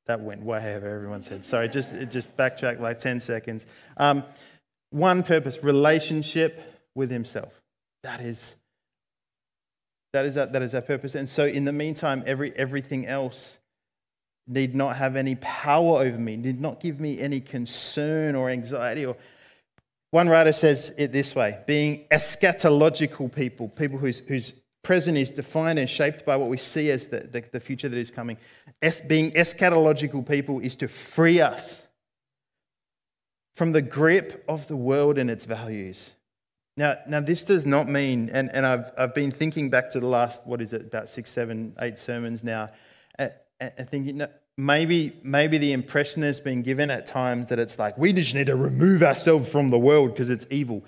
That 0.06 0.20
went 0.20 0.42
way 0.42 0.74
over 0.74 0.88
everyone's 0.88 1.28
head. 1.28 1.44
Sorry, 1.44 1.68
just, 1.68 1.94
just 2.10 2.36
backtrack 2.36 2.80
like 2.80 2.98
10 2.98 3.20
seconds. 3.20 3.64
Um, 3.96 4.24
one 4.90 5.22
purpose 5.22 5.62
relationship 5.62 6.60
with 6.94 7.10
Himself. 7.10 7.52
That 8.02 8.20
is. 8.20 8.56
That 10.12 10.26
is, 10.26 10.34
that, 10.34 10.52
that 10.52 10.62
is 10.62 10.74
our 10.74 10.80
purpose. 10.80 11.14
And 11.14 11.28
so, 11.28 11.46
in 11.46 11.64
the 11.64 11.72
meantime, 11.72 12.24
every, 12.26 12.52
everything 12.56 13.06
else 13.06 13.60
need 14.48 14.74
not 14.74 14.96
have 14.96 15.14
any 15.14 15.36
power 15.36 16.00
over 16.00 16.18
me, 16.18 16.36
need 16.36 16.60
not 16.60 16.80
give 16.80 16.98
me 16.98 17.20
any 17.20 17.40
concern 17.40 18.34
or 18.34 18.50
anxiety. 18.50 19.06
Or 19.06 19.16
one 20.10 20.28
writer 20.28 20.52
says 20.52 20.92
it 20.98 21.12
this 21.12 21.34
way: 21.34 21.58
being 21.66 22.06
eschatological 22.10 23.32
people, 23.32 23.68
people 23.68 23.98
whose, 23.98 24.20
whose 24.20 24.52
present 24.82 25.16
is 25.16 25.30
defined 25.30 25.78
and 25.78 25.88
shaped 25.88 26.24
by 26.24 26.36
what 26.36 26.48
we 26.48 26.56
see 26.56 26.90
as 26.90 27.06
the, 27.08 27.20
the, 27.20 27.44
the 27.52 27.60
future 27.60 27.88
that 27.88 27.98
is 27.98 28.10
coming. 28.10 28.36
Es, 28.82 29.00
being 29.00 29.30
eschatological 29.32 30.26
people 30.26 30.60
is 30.60 30.76
to 30.76 30.88
free 30.88 31.40
us 31.40 31.86
from 33.54 33.72
the 33.72 33.82
grip 33.82 34.44
of 34.48 34.66
the 34.68 34.76
world 34.76 35.18
and 35.18 35.30
its 35.30 35.44
values. 35.44 36.14
Now, 36.76 36.96
now 37.06 37.20
this 37.20 37.44
does 37.44 37.66
not 37.66 37.88
mean, 37.88 38.30
and, 38.32 38.50
and 38.54 38.64
I've, 38.64 38.90
I've 38.96 39.14
been 39.14 39.30
thinking 39.30 39.68
back 39.68 39.90
to 39.90 40.00
the 40.00 40.06
last, 40.06 40.46
what 40.46 40.62
is 40.62 40.72
it, 40.72 40.82
about 40.82 41.08
six, 41.08 41.30
seven, 41.30 41.74
eight 41.80 41.98
sermons 41.98 42.42
now, 42.42 42.70
and, 43.16 43.32
and 43.60 43.88
thinking, 43.88 44.18
no, 44.18 44.28
maybe, 44.66 45.12
maybe 45.22 45.58
the 45.58 45.72
impression 45.72 46.22
has 46.22 46.40
been 46.40 46.62
given 46.62 46.90
at 46.90 47.06
times 47.06 47.48
that 47.48 47.58
it's 47.58 47.78
like 47.78 47.96
we 47.96 48.12
just 48.12 48.34
need 48.34 48.46
to 48.46 48.56
remove 48.56 49.02
ourselves 49.02 49.48
from 49.48 49.70
the 49.70 49.78
world 49.78 50.12
because 50.12 50.30
it's 50.30 50.46
evil. 50.50 50.84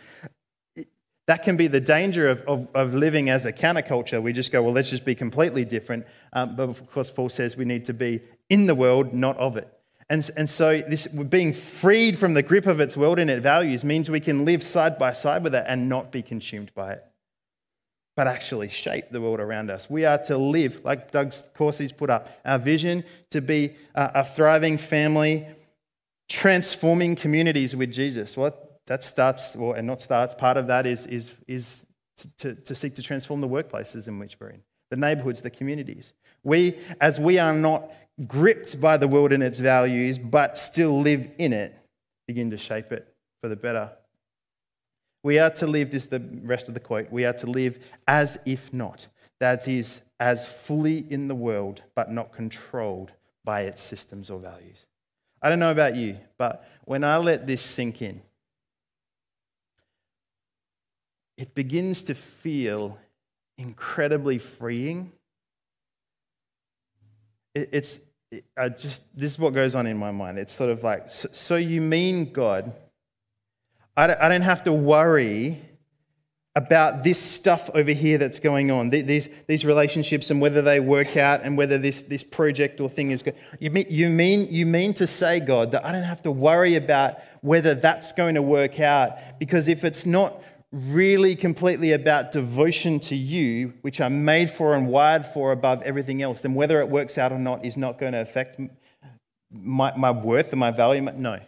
That 1.26 1.42
can 1.42 1.56
be 1.56 1.68
the 1.68 1.80
danger 1.80 2.28
of, 2.28 2.42
of, 2.42 2.68
of, 2.74 2.94
living 2.94 3.30
as 3.30 3.46
a 3.46 3.52
counterculture. 3.52 4.20
We 4.20 4.32
just 4.32 4.50
go, 4.50 4.62
well, 4.62 4.72
let's 4.72 4.90
just 4.90 5.04
be 5.04 5.14
completely 5.14 5.64
different. 5.64 6.06
Um, 6.32 6.56
but 6.56 6.68
of 6.68 6.90
course, 6.90 7.10
Paul 7.10 7.28
says 7.28 7.56
we 7.56 7.64
need 7.64 7.84
to 7.86 7.94
be 7.94 8.20
in 8.50 8.66
the 8.66 8.74
world, 8.74 9.14
not 9.14 9.36
of 9.38 9.56
it. 9.56 9.68
And, 10.10 10.28
and 10.36 10.50
so, 10.50 10.82
this 10.82 11.06
being 11.06 11.52
freed 11.52 12.18
from 12.18 12.34
the 12.34 12.42
grip 12.42 12.66
of 12.66 12.80
its 12.80 12.96
world 12.96 13.18
and 13.18 13.30
its 13.30 13.42
values 13.42 13.84
means 13.84 14.10
we 14.10 14.20
can 14.20 14.44
live 14.44 14.62
side 14.62 14.98
by 14.98 15.12
side 15.12 15.44
with 15.44 15.54
it 15.54 15.64
and 15.66 15.88
not 15.88 16.10
be 16.10 16.22
consumed 16.22 16.74
by 16.74 16.92
it 16.92 17.04
but 18.16 18.26
actually 18.26 18.68
shape 18.68 19.06
the 19.10 19.20
world 19.20 19.40
around 19.40 19.70
us. 19.70 19.88
We 19.88 20.04
are 20.04 20.18
to 20.24 20.36
live, 20.36 20.84
like 20.84 21.10
Doug's 21.10 21.42
course 21.54 21.78
he's 21.78 21.92
put 21.92 22.10
up, 22.10 22.28
our 22.44 22.58
vision 22.58 23.04
to 23.30 23.40
be 23.40 23.74
a 23.94 24.24
thriving 24.24 24.76
family, 24.76 25.46
transforming 26.28 27.16
communities 27.16 27.74
with 27.74 27.92
Jesus. 27.92 28.36
Well, 28.36 28.54
that 28.86 29.02
starts, 29.02 29.56
or 29.56 29.76
and 29.76 29.86
not 29.86 30.02
starts, 30.02 30.34
part 30.34 30.56
of 30.56 30.66
that 30.66 30.86
is, 30.86 31.06
is, 31.06 31.32
is 31.46 31.86
to, 32.38 32.54
to 32.54 32.74
seek 32.74 32.94
to 32.96 33.02
transform 33.02 33.40
the 33.40 33.48
workplaces 33.48 34.08
in 34.08 34.18
which 34.18 34.36
we're 34.38 34.50
in, 34.50 34.62
the 34.90 34.96
neighborhoods, 34.96 35.40
the 35.40 35.50
communities. 35.50 36.12
We, 36.44 36.78
as 37.00 37.18
we 37.18 37.38
are 37.38 37.54
not 37.54 37.90
gripped 38.26 38.80
by 38.80 38.98
the 38.98 39.08
world 39.08 39.32
and 39.32 39.42
its 39.42 39.58
values, 39.58 40.18
but 40.18 40.58
still 40.58 41.00
live 41.00 41.30
in 41.38 41.52
it, 41.52 41.74
begin 42.26 42.50
to 42.50 42.58
shape 42.58 42.92
it 42.92 43.08
for 43.40 43.48
the 43.48 43.56
better 43.56 43.92
we 45.22 45.38
are 45.38 45.50
to 45.50 45.66
live, 45.66 45.90
this 45.90 46.06
the 46.06 46.22
rest 46.42 46.68
of 46.68 46.74
the 46.74 46.80
quote, 46.80 47.10
we 47.10 47.24
are 47.24 47.32
to 47.34 47.46
live 47.46 47.78
as 48.08 48.38
if 48.44 48.72
not. 48.72 49.06
That 49.38 49.68
is, 49.68 50.02
as 50.20 50.46
fully 50.46 51.06
in 51.10 51.28
the 51.28 51.34
world, 51.34 51.82
but 51.94 52.10
not 52.10 52.32
controlled 52.32 53.12
by 53.44 53.62
its 53.62 53.82
systems 53.82 54.30
or 54.30 54.38
values. 54.38 54.86
I 55.40 55.48
don't 55.48 55.58
know 55.58 55.72
about 55.72 55.96
you, 55.96 56.18
but 56.38 56.68
when 56.84 57.02
I 57.02 57.16
let 57.16 57.46
this 57.46 57.62
sink 57.62 58.02
in, 58.02 58.22
it 61.36 61.54
begins 61.54 62.02
to 62.04 62.14
feel 62.14 62.98
incredibly 63.58 64.38
freeing. 64.38 65.12
it's 67.54 68.00
I 68.56 68.68
just 68.70 69.16
this 69.16 69.32
is 69.32 69.38
what 69.38 69.52
goes 69.52 69.74
on 69.74 69.86
in 69.86 69.96
my 69.98 70.10
mind. 70.10 70.38
It's 70.38 70.54
sort 70.54 70.70
of 70.70 70.82
like 70.82 71.10
so, 71.10 71.28
so 71.32 71.56
you 71.56 71.80
mean 71.80 72.32
God 72.32 72.72
I 73.96 74.28
don't 74.28 74.42
have 74.42 74.62
to 74.64 74.72
worry 74.72 75.60
about 76.54 77.02
this 77.02 77.18
stuff 77.18 77.70
over 77.72 77.92
here 77.92 78.18
that's 78.18 78.38
going 78.38 78.70
on, 78.70 78.90
these, 78.90 79.28
these 79.46 79.64
relationships 79.64 80.30
and 80.30 80.38
whether 80.40 80.60
they 80.60 80.80
work 80.80 81.16
out 81.16 81.42
and 81.42 81.56
whether 81.56 81.78
this, 81.78 82.02
this 82.02 82.22
project 82.22 82.78
or 82.78 82.90
thing 82.90 83.10
is 83.10 83.22
good. 83.22 83.34
You 83.58 83.70
mean, 83.70 83.86
you, 83.88 84.10
mean, 84.10 84.48
you 84.50 84.66
mean 84.66 84.92
to 84.94 85.06
say, 85.06 85.40
God, 85.40 85.70
that 85.70 85.84
I 85.84 85.92
don't 85.92 86.02
have 86.02 86.22
to 86.22 86.30
worry 86.30 86.74
about 86.74 87.16
whether 87.40 87.74
that's 87.74 88.12
going 88.12 88.34
to 88.34 88.42
work 88.42 88.80
out 88.80 89.16
because 89.38 89.66
if 89.66 89.82
it's 89.82 90.04
not 90.04 90.42
really 90.72 91.36
completely 91.36 91.92
about 91.92 92.32
devotion 92.32 93.00
to 93.00 93.14
you, 93.14 93.72
which 93.80 94.00
I'm 94.00 94.26
made 94.26 94.50
for 94.50 94.74
and 94.74 94.88
wired 94.88 95.24
for 95.24 95.52
above 95.52 95.80
everything 95.82 96.20
else, 96.20 96.42
then 96.42 96.52
whether 96.52 96.80
it 96.80 96.88
works 96.88 97.16
out 97.16 97.32
or 97.32 97.38
not 97.38 97.64
is 97.64 97.78
not 97.78 97.98
going 97.98 98.12
to 98.12 98.20
affect 98.20 98.60
my, 99.50 99.96
my 99.96 100.10
worth 100.10 100.50
and 100.52 100.60
my 100.60 100.70
value. 100.70 101.00
No, 101.00 101.40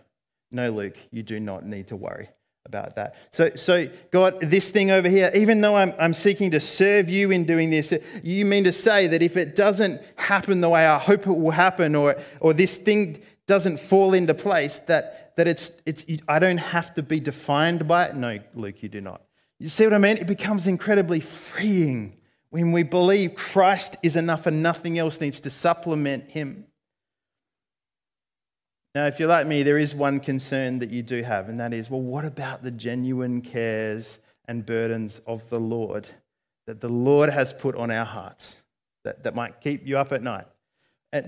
no, 0.55 0.71
Luke, 0.71 0.97
you 1.11 1.23
do 1.23 1.41
not 1.41 1.67
need 1.67 1.89
to 1.89 1.97
worry 1.97 2.29
about 2.65 2.95
that. 2.97 3.17
So, 3.31 3.51
so 3.57 3.89
God, 4.11 4.41
this 4.41 4.71
thing 4.71 4.91
over 4.91 5.09
here, 5.09 5.31
even 5.35 5.61
though 5.61 5.77
I'm, 5.77 5.93
I'm 5.99 6.15
seeking 6.15 6.53
to 6.53 6.61
serve 6.61 7.11
you 7.11 7.31
in 7.31 7.45
doing 7.45 7.71
this, 7.71 7.93
you 8.23 8.45
mean 8.45 8.65
to 8.65 8.73
say 8.73 9.07
that 9.09 9.21
if 9.21 9.37
it 9.37 9.55
doesn't 9.55 10.01
happen 10.17 10.61
the 10.61 10.71
way 10.71 10.87
I 10.87 10.99
hope 10.99 11.27
it 11.27 11.33
will 11.33 11.51
happen, 11.51 11.95
or, 11.95 12.17
or 12.41 12.55
this 12.55 12.77
thing 12.77 13.21
doesn't 13.47 13.79
fall 13.79 14.15
into 14.15 14.33
place, 14.33 14.79
that, 14.81 15.37
that 15.37 15.49
it's, 15.49 15.73
it's, 15.85 16.05
I 16.29 16.39
don't 16.39 16.59
have 16.59 16.95
to 16.95 17.03
be 17.03 17.21
defined 17.21 17.87
by 17.87 18.07
it? 18.07 18.15
No, 18.15 18.39
Luke, 18.55 18.83
you 18.83 18.89
do 18.89 19.01
not. 19.01 19.23
You 19.59 19.69
see 19.69 19.85
what 19.85 19.93
I 19.93 19.99
mean? 19.99 20.19
It 20.19 20.27
becomes 20.27 20.67
incredibly 20.67 21.21
freeing 21.21 22.17
when 22.51 22.71
we 22.71 22.85
believe 22.85 23.35
Christ 23.35 23.97
is 24.03 24.15
enough 24.15 24.47
and 24.47 24.63
nothing 24.63 24.99
else 24.99 25.21
needs 25.21 25.41
to 25.41 25.51
supplement 25.51 26.31
him. 26.31 26.67
Now, 28.95 29.07
if 29.07 29.19
you're 29.19 29.29
like 29.29 29.47
me, 29.47 29.65
there 29.65 29.79
is 29.79 29.93
one 29.93 30.21
concern 30.21 30.79
that 30.79 30.91
you 30.91 31.03
do 31.03 31.23
have, 31.23 31.49
and 31.49 31.59
that 31.59 31.73
is 31.73 31.91
well, 31.91 32.01
what 32.01 32.25
about 32.25 32.63
the 32.63 32.71
genuine 32.71 33.41
cares 33.41 34.19
and 34.47 34.65
burdens 34.65 35.21
of 35.27 35.49
the 35.51 35.59
Lord 35.59 36.07
that 36.67 36.81
the 36.81 36.89
Lord 36.89 37.29
has 37.29 37.53
put 37.53 37.75
on 37.75 37.91
our 37.91 38.05
hearts 38.05 38.63
that, 39.05 39.25
that 39.25 39.35
might 39.35 39.61
keep 39.61 39.87
you 39.87 39.99
up 39.99 40.13
at 40.13 40.23
night? 40.23 40.47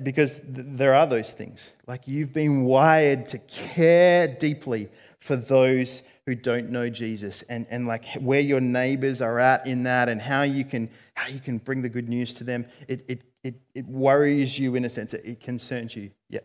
Because 0.03 0.41
there 0.45 0.95
are 0.95 1.07
those 1.07 1.33
things. 1.33 1.73
Like 1.87 2.09
you've 2.09 2.33
been 2.33 2.65
wired 2.65 3.27
to 3.27 3.39
care 3.39 4.27
deeply 4.27 4.89
for 5.21 5.37
those 5.37 6.03
who 6.25 6.35
don't 6.35 6.71
know 6.71 6.89
Jesus 6.89 7.43
and, 7.43 7.67
and 7.71 7.87
like 7.87 8.05
where 8.15 8.41
your 8.41 8.61
neighbors 8.61 9.21
are 9.21 9.39
at 9.39 9.65
in 9.67 9.85
that 9.85 10.09
and 10.09 10.21
how 10.21 10.43
you 10.43 10.65
can, 10.65 10.89
how 11.15 11.29
you 11.29 11.39
can 11.39 11.59
bring 11.59 11.83
the 11.83 11.89
good 11.89 12.09
news 12.09 12.33
to 12.35 12.45
them. 12.45 12.67
It, 12.89 13.05
it, 13.07 13.23
it, 13.45 13.61
it 13.77 13.87
worries 13.87 14.59
you 14.59 14.75
in 14.75 14.85
a 14.85 14.91
sense, 14.91 15.15
it, 15.15 15.23
it 15.25 15.41
concerns 15.41 15.95
you. 15.95 16.11
Yeah, 16.29 16.41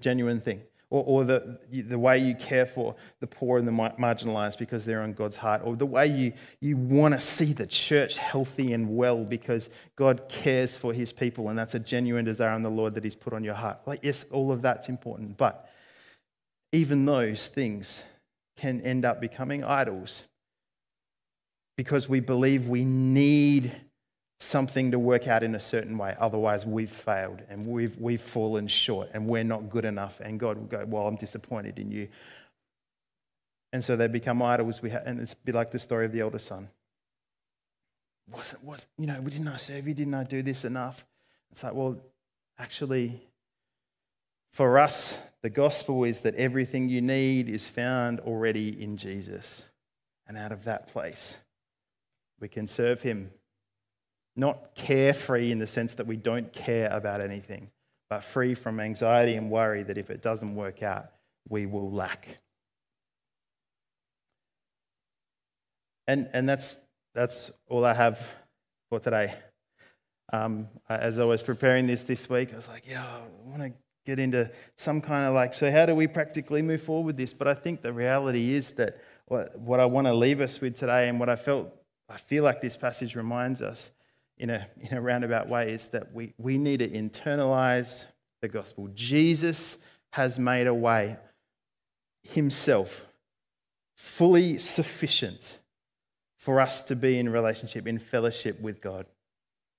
genuine 0.00 0.40
thing. 0.40 0.62
Or, 0.90 1.04
or 1.04 1.24
the, 1.24 1.58
the 1.70 1.98
way 1.98 2.18
you 2.18 2.34
care 2.34 2.64
for 2.64 2.96
the 3.20 3.26
poor 3.26 3.58
and 3.58 3.68
the 3.68 3.72
marginalized 3.72 4.58
because 4.58 4.86
they're 4.86 5.02
on 5.02 5.12
God's 5.12 5.36
heart. 5.36 5.60
Or 5.62 5.76
the 5.76 5.84
way 5.84 6.06
you, 6.06 6.32
you 6.60 6.78
want 6.78 7.12
to 7.12 7.20
see 7.20 7.52
the 7.52 7.66
church 7.66 8.16
healthy 8.16 8.72
and 8.72 8.96
well 8.96 9.22
because 9.22 9.68
God 9.96 10.28
cares 10.30 10.78
for 10.78 10.94
his 10.94 11.12
people 11.12 11.50
and 11.50 11.58
that's 11.58 11.74
a 11.74 11.78
genuine 11.78 12.24
desire 12.24 12.56
in 12.56 12.62
the 12.62 12.70
Lord 12.70 12.94
that 12.94 13.04
he's 13.04 13.14
put 13.14 13.34
on 13.34 13.44
your 13.44 13.54
heart. 13.54 13.80
Like, 13.84 14.00
yes, 14.02 14.24
all 14.30 14.50
of 14.50 14.62
that's 14.62 14.88
important. 14.88 15.36
But 15.36 15.68
even 16.72 17.04
those 17.04 17.48
things 17.48 18.02
can 18.56 18.80
end 18.80 19.04
up 19.04 19.20
becoming 19.20 19.64
idols 19.64 20.24
because 21.76 22.08
we 22.08 22.20
believe 22.20 22.66
we 22.66 22.84
need 22.84 23.74
something 24.38 24.92
to 24.92 24.98
work 24.98 25.26
out 25.26 25.42
in 25.42 25.54
a 25.54 25.60
certain 25.60 25.98
way. 25.98 26.16
Otherwise, 26.18 26.64
we've 26.64 26.90
failed 26.90 27.42
and 27.48 27.66
we've, 27.66 27.96
we've 27.98 28.20
fallen 28.20 28.68
short 28.68 29.10
and 29.12 29.26
we're 29.26 29.44
not 29.44 29.68
good 29.68 29.84
enough. 29.84 30.20
And 30.20 30.38
God 30.38 30.56
will 30.56 30.66
go, 30.66 30.84
Well, 30.86 31.06
I'm 31.06 31.16
disappointed 31.16 31.78
in 31.78 31.90
you. 31.90 32.08
And 33.72 33.84
so 33.84 33.96
they 33.96 34.06
become 34.06 34.40
idols. 34.42 34.80
We 34.80 34.90
ha- 34.90 35.02
and 35.04 35.20
it's 35.20 35.34
a 35.34 35.36
bit 35.36 35.54
like 35.54 35.70
the 35.70 35.78
story 35.78 36.06
of 36.06 36.12
the 36.12 36.20
elder 36.20 36.38
son. 36.38 36.68
Wasn't, 38.30 38.62
was, 38.64 38.86
you 38.98 39.06
know, 39.06 39.20
didn't 39.20 39.48
I 39.48 39.56
serve 39.56 39.88
you? 39.88 39.94
Didn't 39.94 40.14
I 40.14 40.24
do 40.24 40.42
this 40.42 40.64
enough? 40.64 41.04
It's 41.50 41.64
like, 41.64 41.74
well, 41.74 41.96
actually, 42.58 43.20
for 44.52 44.78
us, 44.78 45.18
the 45.42 45.50
gospel 45.50 46.04
is 46.04 46.22
that 46.22 46.34
everything 46.34 46.88
you 46.88 47.00
need 47.00 47.48
is 47.48 47.68
found 47.68 48.20
already 48.20 48.82
in 48.82 48.96
Jesus. 48.96 49.68
And 50.26 50.36
out 50.36 50.52
of 50.52 50.64
that 50.64 50.88
place, 50.88 51.38
we 52.40 52.48
can 52.48 52.66
serve 52.66 53.02
Him. 53.02 53.30
Not 54.38 54.76
carefree 54.76 55.50
in 55.50 55.58
the 55.58 55.66
sense 55.66 55.94
that 55.94 56.06
we 56.06 56.16
don't 56.16 56.52
care 56.52 56.88
about 56.90 57.20
anything, 57.20 57.72
but 58.08 58.22
free 58.22 58.54
from 58.54 58.78
anxiety 58.78 59.34
and 59.34 59.50
worry 59.50 59.82
that 59.82 59.98
if 59.98 60.10
it 60.10 60.22
doesn't 60.22 60.54
work 60.54 60.80
out, 60.80 61.06
we 61.48 61.66
will 61.66 61.90
lack. 61.90 62.38
And, 66.06 66.30
and 66.32 66.48
that's, 66.48 66.78
that's 67.16 67.50
all 67.68 67.84
I 67.84 67.94
have 67.94 68.24
for 68.90 69.00
today. 69.00 69.34
Um, 70.32 70.68
as 70.88 71.18
I 71.18 71.24
was 71.24 71.42
preparing 71.42 71.88
this 71.88 72.04
this 72.04 72.30
week, 72.30 72.52
I 72.52 72.56
was 72.56 72.68
like, 72.68 72.84
yeah, 72.88 73.02
I 73.04 73.48
want 73.50 73.62
to 73.62 73.72
get 74.06 74.20
into 74.20 74.50
some 74.76 75.00
kind 75.00 75.26
of 75.26 75.34
like, 75.34 75.52
so 75.52 75.68
how 75.68 75.84
do 75.84 75.96
we 75.96 76.06
practically 76.06 76.62
move 76.62 76.82
forward 76.82 77.06
with 77.06 77.16
this? 77.16 77.32
But 77.32 77.48
I 77.48 77.54
think 77.54 77.82
the 77.82 77.92
reality 77.92 78.54
is 78.54 78.70
that 78.72 78.98
what, 79.26 79.58
what 79.58 79.80
I 79.80 79.86
want 79.86 80.06
to 80.06 80.14
leave 80.14 80.40
us 80.40 80.60
with 80.60 80.76
today 80.76 81.08
and 81.08 81.18
what 81.18 81.28
I 81.28 81.34
felt, 81.34 81.74
I 82.08 82.18
feel 82.18 82.44
like 82.44 82.60
this 82.60 82.76
passage 82.76 83.16
reminds 83.16 83.60
us 83.62 83.90
in 84.38 84.50
a, 84.50 84.66
in 84.80 84.96
a 84.96 85.00
roundabout 85.00 85.48
way 85.48 85.72
is 85.72 85.88
that 85.88 86.12
we, 86.14 86.32
we 86.38 86.58
need 86.58 86.78
to 86.78 86.88
internalize 86.88 88.06
the 88.40 88.48
gospel. 88.48 88.88
Jesus 88.94 89.78
has 90.12 90.38
made 90.38 90.66
a 90.66 90.74
way 90.74 91.16
himself 92.22 93.06
fully 93.96 94.58
sufficient 94.58 95.58
for 96.38 96.60
us 96.60 96.82
to 96.84 96.96
be 96.96 97.18
in 97.18 97.28
relationship, 97.28 97.86
in 97.86 97.98
fellowship 97.98 98.60
with 98.60 98.80
God. 98.80 99.06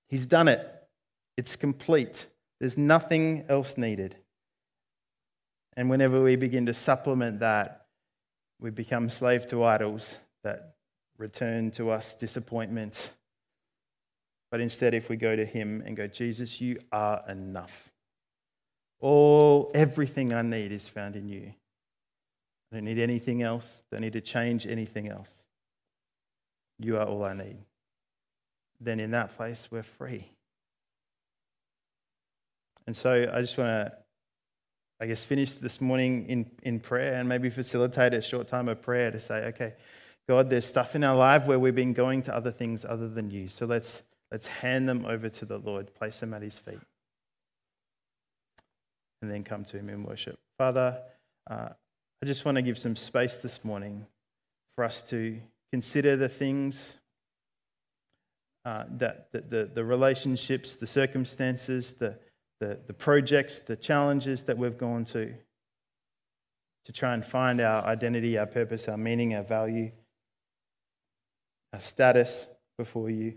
He's 0.08 0.26
done 0.26 0.48
it, 0.48 0.68
it's 1.38 1.56
complete. 1.56 2.26
There's 2.60 2.78
nothing 2.78 3.46
else 3.48 3.78
needed. 3.78 4.18
And 5.78 5.90
whenever 5.90 6.22
we 6.22 6.36
begin 6.36 6.66
to 6.66 6.74
supplement 6.74 7.40
that, 7.40 7.86
we 8.60 8.70
become 8.70 9.10
slave 9.10 9.48
to 9.48 9.64
idols 9.64 10.18
that 10.44 10.76
return 11.18 11.72
to 11.72 11.90
us 11.90 12.16
disappointment. 12.16 13.12
But 14.52 14.62
instead, 14.62 14.94
if 14.94 15.10
we 15.10 15.16
go 15.16 15.36
to 15.36 15.46
Him 15.46 15.84
and 15.86 15.96
go, 15.96 16.08
Jesus, 16.08 16.60
you 16.60 16.80
are 16.92 17.24
enough. 17.28 17.92
All, 19.00 19.72
everything 19.74 20.34
I 20.34 20.42
need 20.42 20.72
is 20.72 20.88
found 20.88 21.16
in 21.16 21.30
you. 21.30 21.54
I 22.72 22.76
don't 22.76 22.86
need 22.86 23.00
anything 23.00 23.42
else. 23.42 23.84
I 23.92 23.96
don't 23.96 24.02
need 24.02 24.14
to 24.14 24.22
change 24.22 24.68
anything 24.68 25.10
else. 25.10 25.46
You 26.80 26.98
are 26.98 27.06
all 27.06 27.24
I 27.24 27.34
need. 27.34 27.58
Then 28.80 29.00
in 29.00 29.12
that 29.12 29.36
place, 29.36 29.70
we're 29.72 29.84
free. 29.84 30.26
And 32.88 32.96
so 32.96 33.30
I 33.32 33.42
just 33.42 33.58
want 33.58 33.70
to, 33.70 33.94
I 35.00 35.06
guess, 35.06 35.24
finish 35.24 35.54
this 35.56 35.80
morning 35.80 36.26
in, 36.28 36.50
in 36.64 36.80
prayer 36.80 37.16
and 37.16 37.30
maybe 37.30 37.50
facilitate 37.50 38.14
a 38.14 38.22
short 38.22 38.48
time 38.48 38.68
of 38.68 38.82
prayer 38.82 39.12
to 39.12 39.20
say, 39.20 39.46
okay, 39.48 39.74
God, 40.28 40.50
there's 40.50 40.66
stuff 40.66 40.96
in 40.96 41.04
our 41.04 41.16
life 41.16 41.46
where 41.46 41.60
we've 41.60 41.76
been 41.76 41.94
going 41.94 42.22
to 42.24 42.36
other 42.36 42.52
things 42.52 42.86
other 42.86 43.08
than 43.08 43.30
you. 43.30 43.48
So 43.48 43.66
let's, 43.66 44.04
let's 44.32 44.48
hand 44.48 44.88
them 44.88 45.06
over 45.06 45.30
to 45.30 45.46
the 45.46 45.58
Lord, 45.58 45.94
place 45.94 46.20
them 46.20 46.34
at 46.34 46.42
his 46.42 46.58
feet, 46.58 46.80
and 49.22 49.32
then 49.32 49.44
come 49.44 49.64
to 49.66 49.78
him 49.78 49.90
in 49.90 50.04
worship. 50.04 50.40
Father, 50.58 51.00
uh, 51.50 51.70
I 52.22 52.26
just 52.26 52.46
want 52.46 52.56
to 52.56 52.62
give 52.62 52.78
some 52.78 52.96
space 52.96 53.38
this 53.38 53.64
morning 53.64 54.06
for 54.76 54.84
us 54.84 55.02
to 55.04 55.38
consider 55.72 56.16
the 56.16 56.30
things 56.30 57.00
uh, 58.66 58.84
that 58.98 59.32
the, 59.32 59.42
the, 59.42 59.72
the, 59.74 59.84
relationships, 59.84 60.76
the 60.76 60.86
circumstances, 60.86 61.94
the, 61.94 62.18
the, 62.60 62.78
the 62.88 62.94
projects, 62.94 63.60
the 63.60 63.76
challenges 63.76 64.44
that 64.44 64.58
we've 64.58 64.78
gone 64.78 65.06
to, 65.06 65.34
to 66.86 66.92
try 66.92 67.14
and 67.14 67.26
find 67.26 67.62
our 67.62 67.84
identity, 67.86 68.38
our 68.38 68.46
purpose, 68.46 68.88
our 68.88 68.98
meaning, 68.98 69.34
our 69.34 69.44
value, 69.44 69.92
our 71.74 71.80
status 71.80 72.48
before 72.78 73.10
you, 73.10 73.36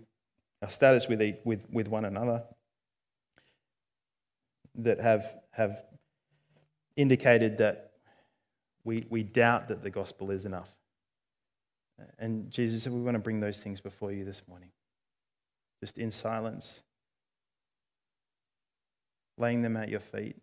our 0.62 0.70
status 0.70 1.08
with, 1.08 1.20
with, 1.44 1.68
with 1.70 1.88
one 1.88 2.04
another, 2.04 2.44
that 4.76 5.00
have, 5.00 5.34
have 5.50 5.82
indicated 6.96 7.58
that 7.58 7.92
we, 8.84 9.06
we 9.10 9.22
doubt 9.22 9.68
that 9.68 9.82
the 9.82 9.90
gospel 9.90 10.30
is 10.30 10.44
enough. 10.44 10.70
And 12.18 12.50
Jesus 12.50 12.86
We 12.86 13.00
want 13.00 13.14
to 13.14 13.20
bring 13.20 13.40
those 13.40 13.60
things 13.60 13.80
before 13.80 14.12
you 14.12 14.24
this 14.24 14.42
morning, 14.48 14.70
just 15.80 15.98
in 15.98 16.10
silence, 16.10 16.82
laying 19.38 19.62
them 19.62 19.76
at 19.76 19.88
your 19.88 20.00
feet. 20.00 20.36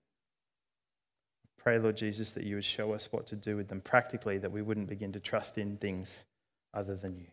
Pray, 1.58 1.80
Lord 1.80 1.98
Jesus, 1.98 2.32
that 2.32 2.46
you 2.46 2.56
would 2.56 2.66
show 2.66 2.94
us 2.94 3.12
what 3.12 3.28
to 3.28 3.36
do 3.36 3.58
with 3.58 3.68
them 3.68 3.82
practically, 3.82 4.38
that 4.38 4.52
we 4.52 4.62
wouldn't 4.62 4.88
begin 4.88 5.12
to 5.14 5.20
trust 5.20 5.58
in 5.58 5.78
things 5.78 6.24
other 6.74 6.96
than 6.96 7.18
you. 7.18 7.28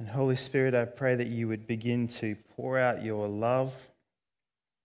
And 0.00 0.08
Holy 0.08 0.34
Spirit, 0.34 0.74
I 0.74 0.86
pray 0.86 1.14
that 1.14 1.26
you 1.26 1.46
would 1.48 1.66
begin 1.66 2.08
to 2.08 2.34
pour 2.56 2.78
out 2.78 3.04
your 3.04 3.28
love, 3.28 3.90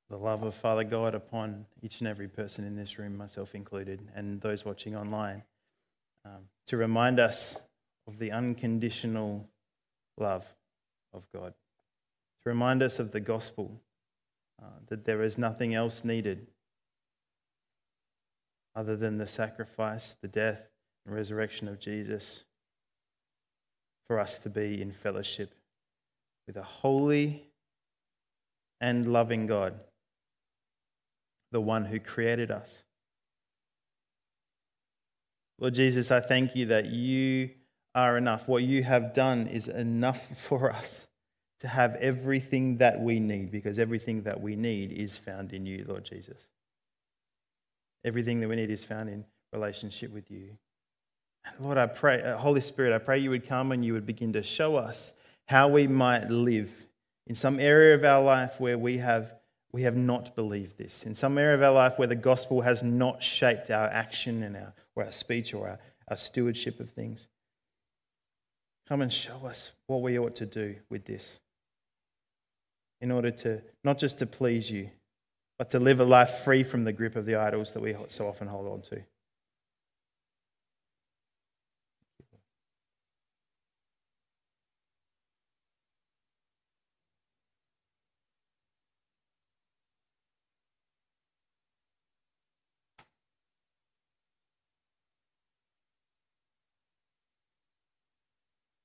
the 0.10 0.18
love 0.18 0.44
of 0.44 0.54
Father 0.54 0.84
God, 0.84 1.16
upon 1.16 1.66
each 1.82 2.02
and 2.02 2.08
every 2.10 2.28
person 2.28 2.66
in 2.66 2.76
this 2.76 3.00
room, 3.00 3.16
myself 3.16 3.56
included, 3.56 4.02
and 4.14 4.42
those 4.42 4.66
watching 4.66 4.94
online, 4.94 5.44
um, 6.26 6.50
to 6.68 6.76
remind 6.76 7.22
us 7.22 7.62
of 8.10 8.20
the 8.20 8.34
unconditional 8.34 9.48
love 10.18 10.46
of 11.14 11.26
God, 11.34 11.54
to 12.44 12.50
remind 12.50 12.84
us 12.84 13.00
of 13.00 13.14
the 13.14 13.22
gospel, 13.22 13.80
uh, 14.62 14.66
that 14.88 15.06
there 15.06 15.24
is 15.24 15.38
nothing 15.38 15.74
else 15.74 16.04
needed 16.04 16.46
other 18.76 18.98
than 18.98 19.18
the 19.18 19.28
sacrifice, 19.28 20.18
the 20.22 20.28
death, 20.28 20.68
and 21.06 21.16
resurrection 21.16 21.70
of 21.70 21.80
Jesus 21.80 22.44
for 24.08 24.20
us 24.20 24.40
to 24.40 24.50
be 24.50 24.82
in 24.82 24.92
fellowship 24.92 25.54
with 26.48 26.58
a 26.58 26.64
holy 26.64 27.48
and 28.80 29.12
loving 29.12 29.48
God, 29.48 29.80
the 31.52 31.62
one 31.62 31.86
who 31.86 32.00
created 32.00 32.52
us. 32.52 32.84
Lord 35.58 35.74
Jesus, 35.74 36.12
I 36.12 36.20
thank 36.20 36.56
you 36.56 36.66
that 36.68 36.86
you 36.86 37.52
are 37.94 38.18
enough. 38.18 38.48
What 38.48 38.64
you 38.64 38.84
have 38.84 39.14
done 39.14 39.48
is 39.48 39.68
enough 39.68 40.38
for 40.42 40.72
us 40.72 41.08
to 41.62 41.68
have 41.70 41.96
everything 41.96 42.78
that 42.78 43.00
we 43.00 43.20
need 43.20 43.52
because 43.52 43.80
everything 43.80 44.24
that 44.24 44.42
we 44.42 44.56
need 44.56 44.92
is 44.92 45.18
found 45.18 45.54
in 45.54 45.66
you, 45.66 45.86
Lord 45.88 46.04
Jesus. 46.04 46.50
Everything 48.04 48.42
that 48.42 48.50
we 48.50 48.56
need 48.56 48.70
is 48.70 48.84
found 48.84 49.10
in 49.10 49.26
relationship 49.54 50.12
with 50.12 50.30
you. 50.30 50.58
Lord, 51.60 51.78
I 51.78 51.88
pray, 51.88 52.22
uh, 52.22 52.38
Holy 52.38 52.62
Spirit, 52.62 52.94
I 52.94 52.98
pray 52.98 53.20
you 53.20 53.30
would 53.30 53.48
come 53.48 53.72
and 53.72 53.84
you 53.84 53.94
would 53.94 54.06
begin 54.06 54.34
to 54.34 54.44
show 54.44 54.76
us 54.76 55.14
how 55.48 55.68
we 55.68 55.88
might 55.88 56.30
live 56.30 56.86
in 57.28 57.36
some 57.36 57.60
area 57.60 57.96
of 57.96 58.04
our 58.04 58.24
life 58.24 58.60
where 58.60 58.78
we 58.78 58.98
have, 58.98 59.34
we 59.72 59.84
have 59.84 59.96
not 59.96 60.36
believed 60.36 60.78
this, 60.78 61.06
in 61.06 61.16
some 61.16 61.38
area 61.38 61.56
of 61.56 61.64
our 61.64 61.72
life 61.72 61.98
where 61.98 62.08
the 62.08 62.16
gospel 62.16 62.62
has 62.62 62.84
not 62.84 63.24
shaped 63.24 63.70
our 63.70 63.88
action 63.88 64.44
and 64.44 64.56
our, 64.56 64.74
or 64.96 65.06
our 65.06 65.12
speech 65.12 65.54
or 65.54 65.70
our, 65.70 65.80
our 66.10 66.18
stewardship 66.18 66.80
of 66.80 66.90
things. 66.90 67.28
Come 68.88 69.02
and 69.02 69.12
show 69.12 69.46
us 69.46 69.72
what 69.88 70.02
we 70.02 70.20
ought 70.20 70.36
to 70.36 70.46
do 70.46 70.76
with 70.90 71.06
this 71.06 71.40
in 73.02 73.12
order 73.12 73.32
to 73.32 73.62
not 73.84 73.98
just 73.98 74.20
to 74.20 74.26
please 74.26 74.70
you, 74.70 74.90
but 75.58 75.70
to 75.72 75.80
live 75.80 76.00
a 76.00 76.06
life 76.06 76.44
free 76.44 76.64
from 76.64 76.84
the 76.84 76.94
grip 76.94 77.16
of 77.16 77.26
the 77.26 77.36
idols 77.36 77.74
that 77.74 77.82
we 77.82 77.96
so 78.10 78.28
often 78.28 78.48
hold 78.48 78.68
on 78.68 78.82
to. 78.82 79.02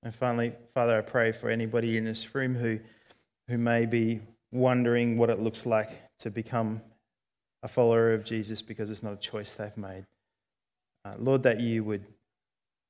And 0.02 0.14
finally, 0.14 0.52
Father, 0.72 0.96
I 0.96 1.02
pray 1.02 1.32
for 1.32 1.50
anybody 1.50 1.96
in 1.96 2.04
this 2.04 2.34
room 2.34 2.54
who, 2.54 2.78
who 3.48 3.58
may 3.58 3.86
be 3.86 4.20
wondering 4.50 5.18
what 5.18 5.30
it 5.30 5.40
looks 5.40 5.66
like 5.66 5.90
to 6.20 6.30
become 6.30 6.80
a 7.62 7.68
follower 7.68 8.14
of 8.14 8.24
Jesus 8.24 8.62
because 8.62 8.90
it's 8.90 9.02
not 9.02 9.12
a 9.12 9.16
choice 9.16 9.54
they've 9.54 9.76
made. 9.76 10.06
Uh, 11.04 11.12
Lord, 11.18 11.42
that 11.42 11.60
you 11.60 11.84
would 11.84 12.04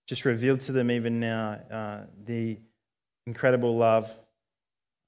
just 0.07 0.25
reveal 0.25 0.57
to 0.59 0.73
them 0.73 0.90
even 0.90 1.20
now 1.20 1.59
uh, 1.70 2.01
the 2.25 2.59
incredible 3.27 3.77
love 3.77 4.11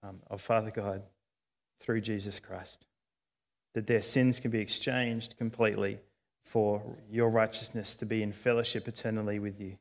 um, 0.02 0.20
of 0.28 0.40
Father 0.40 0.70
God 0.70 1.02
through 1.80 2.00
Jesus 2.00 2.38
Christ. 2.38 2.86
That 3.74 3.86
their 3.86 4.02
sins 4.02 4.38
can 4.38 4.50
be 4.50 4.60
exchanged 4.60 5.36
completely 5.38 5.98
for 6.44 6.82
your 7.10 7.30
righteousness 7.30 7.96
to 7.96 8.06
be 8.06 8.22
in 8.22 8.32
fellowship 8.32 8.86
eternally 8.86 9.38
with 9.38 9.60
you. 9.60 9.78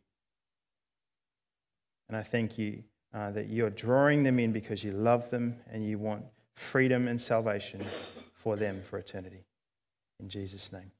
And 2.11 2.17
I 2.17 2.23
thank 2.23 2.57
you 2.57 2.83
uh, 3.13 3.31
that 3.31 3.47
you're 3.47 3.69
drawing 3.69 4.21
them 4.21 4.37
in 4.37 4.51
because 4.51 4.83
you 4.83 4.91
love 4.91 5.29
them 5.29 5.55
and 5.71 5.87
you 5.87 5.97
want 5.97 6.25
freedom 6.55 7.07
and 7.07 7.19
salvation 7.19 7.81
for 8.33 8.57
them 8.57 8.81
for 8.81 8.99
eternity. 8.99 9.45
In 10.19 10.27
Jesus' 10.27 10.73
name. 10.73 10.91